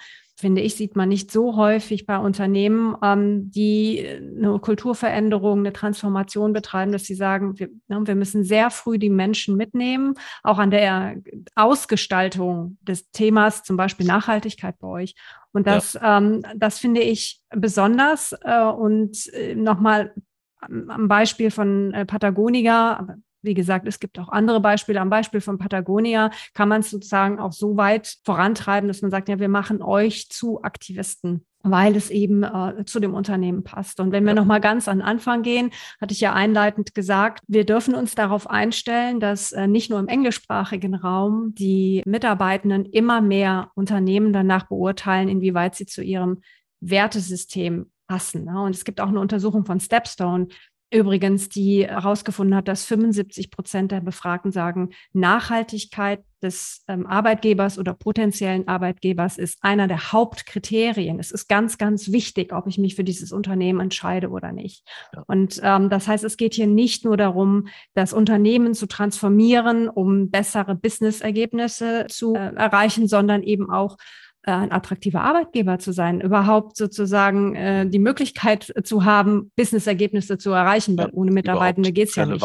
finde 0.41 0.61
ich, 0.61 0.75
sieht 0.75 0.95
man 0.95 1.07
nicht 1.07 1.31
so 1.31 1.55
häufig 1.55 2.05
bei 2.05 2.17
Unternehmen, 2.17 2.95
ähm, 3.01 3.51
die 3.51 4.05
eine 4.05 4.59
Kulturveränderung, 4.59 5.59
eine 5.59 5.71
Transformation 5.71 6.51
betreiben, 6.51 6.91
dass 6.91 7.05
sie 7.05 7.15
sagen, 7.15 7.57
wir, 7.57 7.69
ne, 7.87 8.01
wir 8.03 8.15
müssen 8.15 8.43
sehr 8.43 8.69
früh 8.69 8.97
die 8.97 9.09
Menschen 9.09 9.55
mitnehmen, 9.55 10.15
auch 10.43 10.57
an 10.57 10.71
der 10.71 11.15
Ausgestaltung 11.55 12.77
des 12.81 13.11
Themas, 13.11 13.63
zum 13.63 13.77
Beispiel 13.77 14.05
Nachhaltigkeit 14.05 14.77
bei 14.79 14.87
euch. 14.87 15.15
Und 15.53 15.67
das, 15.67 15.93
ja. 15.93 16.17
ähm, 16.17 16.43
das 16.55 16.79
finde 16.79 17.01
ich 17.01 17.41
besonders. 17.49 18.35
Äh, 18.41 18.63
und 18.63 19.27
äh, 19.33 19.55
nochmal 19.55 20.13
am 20.59 21.07
Beispiel 21.07 21.51
von 21.51 21.93
äh, 21.93 22.05
Patagonia, 22.05 23.17
wie 23.41 23.53
gesagt, 23.53 23.87
es 23.87 23.99
gibt 23.99 24.19
auch 24.19 24.29
andere 24.29 24.59
Beispiele. 24.59 25.01
Am 25.01 25.09
Beispiel 25.09 25.41
von 25.41 25.57
Patagonia 25.57 26.31
kann 26.53 26.69
man 26.69 26.81
es 26.81 26.91
sozusagen 26.91 27.39
auch 27.39 27.53
so 27.53 27.77
weit 27.77 28.17
vorantreiben, 28.23 28.87
dass 28.87 29.01
man 29.01 29.11
sagt, 29.11 29.29
ja, 29.29 29.39
wir 29.39 29.49
machen 29.49 29.81
euch 29.81 30.29
zu 30.29 30.61
Aktivisten 30.63 31.45
weil 31.63 31.95
es 31.95 32.09
eben 32.09 32.43
äh, 32.43 32.85
zu 32.85 32.99
dem 32.99 33.13
Unternehmen 33.13 33.63
passt. 33.63 33.99
Und 33.99 34.11
wenn 34.11 34.23
wir 34.23 34.31
ja. 34.31 34.35
noch 34.35 34.45
mal 34.45 34.59
ganz 34.59 34.87
an 34.87 34.99
den 34.99 35.07
Anfang 35.07 35.43
gehen, 35.43 35.71
hatte 35.99 36.13
ich 36.13 36.21
ja 36.21 36.33
einleitend 36.33 36.95
gesagt, 36.95 37.43
wir 37.47 37.65
dürfen 37.65 37.95
uns 37.95 38.15
darauf 38.15 38.49
einstellen, 38.49 39.19
dass 39.19 39.51
äh, 39.51 39.67
nicht 39.67 39.89
nur 39.89 39.99
im 39.99 40.07
englischsprachigen 40.07 40.95
Raum 40.95 41.53
die 41.55 42.01
Mitarbeitenden 42.05 42.85
immer 42.85 43.21
mehr 43.21 43.71
Unternehmen 43.75 44.33
danach 44.33 44.67
beurteilen, 44.67 45.29
inwieweit 45.29 45.75
sie 45.75 45.85
zu 45.85 46.01
ihrem 46.01 46.41
Wertesystem 46.79 47.91
passen. 48.07 48.45
Ne? 48.45 48.61
Und 48.61 48.75
es 48.75 48.83
gibt 48.83 48.99
auch 48.99 49.07
eine 49.07 49.19
Untersuchung 49.19 49.65
von 49.65 49.79
Stepstone, 49.79 50.47
Übrigens, 50.93 51.47
die 51.47 51.87
herausgefunden 51.87 52.55
hat, 52.55 52.67
dass 52.67 52.83
75 52.83 53.49
Prozent 53.49 53.91
der 53.93 54.01
Befragten 54.01 54.51
sagen, 54.51 54.89
Nachhaltigkeit 55.13 56.23
des 56.41 56.83
ähm, 56.89 57.05
Arbeitgebers 57.07 57.79
oder 57.79 57.93
potenziellen 57.93 58.67
Arbeitgebers 58.67 59.37
ist 59.37 59.59
einer 59.61 59.87
der 59.87 60.11
Hauptkriterien. 60.11 61.19
Es 61.19 61.31
ist 61.31 61.47
ganz, 61.47 61.77
ganz 61.77 62.11
wichtig, 62.11 62.51
ob 62.51 62.67
ich 62.67 62.77
mich 62.77 62.95
für 62.95 63.03
dieses 63.03 63.31
Unternehmen 63.31 63.79
entscheide 63.79 64.29
oder 64.29 64.51
nicht. 64.51 64.85
Ja. 65.15 65.23
Und 65.27 65.61
ähm, 65.63 65.89
das 65.89 66.07
heißt, 66.07 66.23
es 66.25 66.35
geht 66.35 66.55
hier 66.55 66.67
nicht 66.67 67.05
nur 67.05 67.15
darum, 67.15 67.67
das 67.93 68.11
Unternehmen 68.11 68.73
zu 68.73 68.87
transformieren, 68.87 69.87
um 69.87 70.29
bessere 70.29 70.75
Business-Ergebnisse 70.75 72.07
zu 72.09 72.35
äh, 72.35 72.53
erreichen, 72.55 73.07
sondern 73.07 73.43
eben 73.43 73.69
auch 73.69 73.97
ein 74.43 74.71
attraktiver 74.71 75.21
Arbeitgeber 75.21 75.79
zu 75.79 75.93
sein, 75.93 76.19
überhaupt 76.19 76.75
sozusagen 76.75 77.55
äh, 77.55 77.87
die 77.87 77.99
Möglichkeit 77.99 78.73
zu 78.83 79.05
haben, 79.05 79.51
Business-Ergebnisse 79.55 80.37
zu 80.37 80.51
erreichen, 80.51 80.97
weil 80.97 81.07
ja, 81.07 81.13
ohne 81.13 81.31
Mitarbeitende 81.31 81.91
geht 81.91 82.09
es 82.09 82.15
ja 82.15 82.25
nicht. 82.25 82.43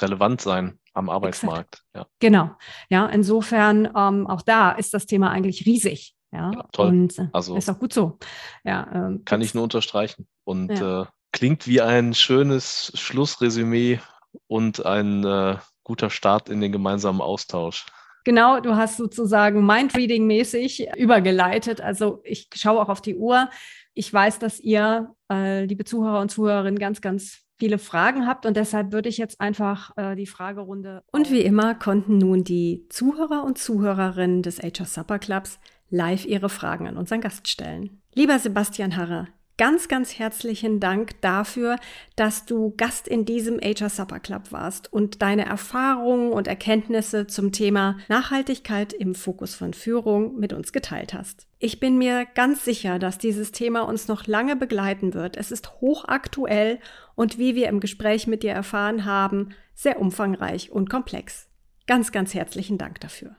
Relevant 0.00 0.40
sein 0.40 0.78
am 0.94 1.10
Arbeitsmarkt. 1.10 1.82
Ja. 1.94 2.06
Genau. 2.20 2.50
Ja, 2.88 3.06
insofern 3.06 3.88
ähm, 3.94 4.26
auch 4.26 4.42
da 4.42 4.72
ist 4.72 4.94
das 4.94 5.06
Thema 5.06 5.30
eigentlich 5.30 5.66
riesig. 5.66 6.14
Ja, 6.32 6.50
ja 6.52 6.64
toll. 6.72 6.88
Und 6.88 7.18
äh, 7.18 7.28
also, 7.32 7.56
ist 7.56 7.68
auch 7.68 7.78
gut 7.78 7.92
so. 7.92 8.18
Ja, 8.64 8.88
ähm, 8.94 9.22
kann 9.24 9.42
ich 9.42 9.54
nur 9.54 9.64
unterstreichen. 9.64 10.26
Und 10.44 10.70
äh, 10.70 11.04
klingt 11.32 11.66
wie 11.66 11.82
ein 11.82 12.14
schönes 12.14 12.92
Schlussresümee 12.94 14.00
und 14.46 14.84
ein 14.86 15.24
äh, 15.24 15.56
guter 15.84 16.10
Start 16.10 16.48
in 16.48 16.60
den 16.60 16.72
gemeinsamen 16.72 17.20
Austausch. 17.20 17.86
Genau, 18.26 18.58
du 18.58 18.74
hast 18.74 18.96
sozusagen 18.96 19.64
Mindreading-mäßig 19.64 20.96
übergeleitet. 20.96 21.80
Also 21.80 22.22
ich 22.24 22.48
schaue 22.56 22.80
auch 22.80 22.88
auf 22.88 23.00
die 23.00 23.14
Uhr. 23.14 23.48
Ich 23.94 24.12
weiß, 24.12 24.40
dass 24.40 24.58
ihr, 24.58 25.14
äh, 25.30 25.64
liebe 25.64 25.84
Zuhörer 25.84 26.20
und 26.20 26.32
Zuhörerinnen, 26.32 26.76
ganz, 26.76 27.00
ganz 27.00 27.44
viele 27.56 27.78
Fragen 27.78 28.26
habt 28.26 28.44
und 28.44 28.56
deshalb 28.56 28.90
würde 28.90 29.08
ich 29.08 29.16
jetzt 29.16 29.40
einfach 29.40 29.96
äh, 29.96 30.16
die 30.16 30.26
Fragerunde. 30.26 31.04
Und 31.12 31.30
wie 31.30 31.42
immer 31.42 31.76
konnten 31.76 32.18
nun 32.18 32.42
die 32.42 32.84
Zuhörer 32.88 33.44
und 33.44 33.58
Zuhörerinnen 33.58 34.42
des 34.42 34.58
HR 34.58 34.86
Supper 34.86 35.20
Clubs 35.20 35.60
live 35.88 36.26
ihre 36.26 36.48
Fragen 36.48 36.88
an 36.88 36.96
unseren 36.96 37.20
Gast 37.20 37.46
stellen. 37.46 38.02
Lieber 38.12 38.40
Sebastian 38.40 38.96
Harrer, 38.96 39.28
Ganz, 39.58 39.88
ganz 39.88 40.18
herzlichen 40.18 40.80
Dank 40.80 41.18
dafür, 41.22 41.76
dass 42.14 42.44
du 42.44 42.74
Gast 42.76 43.08
in 43.08 43.24
diesem 43.24 43.58
HR 43.58 43.88
Supper 43.88 44.20
Club 44.20 44.52
warst 44.52 44.92
und 44.92 45.22
deine 45.22 45.46
Erfahrungen 45.46 46.30
und 46.30 46.46
Erkenntnisse 46.46 47.26
zum 47.26 47.52
Thema 47.52 47.96
Nachhaltigkeit 48.08 48.92
im 48.92 49.14
Fokus 49.14 49.54
von 49.54 49.72
Führung 49.72 50.38
mit 50.38 50.52
uns 50.52 50.72
geteilt 50.72 51.14
hast. 51.14 51.46
Ich 51.58 51.80
bin 51.80 51.96
mir 51.96 52.26
ganz 52.34 52.66
sicher, 52.66 52.98
dass 52.98 53.16
dieses 53.16 53.50
Thema 53.50 53.80
uns 53.88 54.08
noch 54.08 54.26
lange 54.26 54.56
begleiten 54.56 55.14
wird. 55.14 55.38
Es 55.38 55.50
ist 55.50 55.80
hochaktuell 55.80 56.78
und 57.14 57.38
wie 57.38 57.54
wir 57.54 57.68
im 57.68 57.80
Gespräch 57.80 58.26
mit 58.26 58.42
dir 58.42 58.52
erfahren 58.52 59.06
haben, 59.06 59.54
sehr 59.74 59.98
umfangreich 59.98 60.70
und 60.70 60.90
komplex. 60.90 61.48
Ganz, 61.86 62.12
ganz 62.12 62.34
herzlichen 62.34 62.76
Dank 62.76 63.00
dafür. 63.00 63.36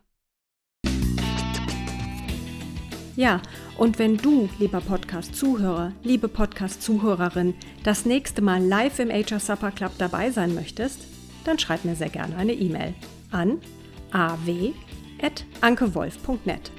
Ja, 3.16 3.42
und 3.78 4.00
wenn 4.00 4.18
du, 4.18 4.50
lieber 4.60 4.82
Podcast-Zuhörer, 4.82 5.94
liebe 6.04 6.28
Podcast-Zuhörerin, 6.28 7.54
das 7.84 8.06
nächste 8.06 8.42
Mal 8.42 8.62
live 8.63 8.98
im 9.00 9.12
HR 9.12 9.40
Supper 9.40 9.72
Club 9.72 9.92
dabei 9.98 10.32
sein 10.32 10.54
möchtest, 10.56 11.00
dann 11.46 11.60
schreib 11.60 11.86
mir 11.86 11.96
sehr 11.96 12.10
gerne 12.10 12.36
eine 12.36 12.52
E-Mail 12.54 12.94
an 13.32 13.60
aw.ankewolf.net. 14.12 16.72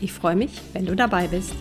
Ich 0.00 0.12
freue 0.12 0.36
mich, 0.36 0.60
wenn 0.72 0.86
du 0.86 0.96
dabei 0.96 1.28
bist. 1.28 1.54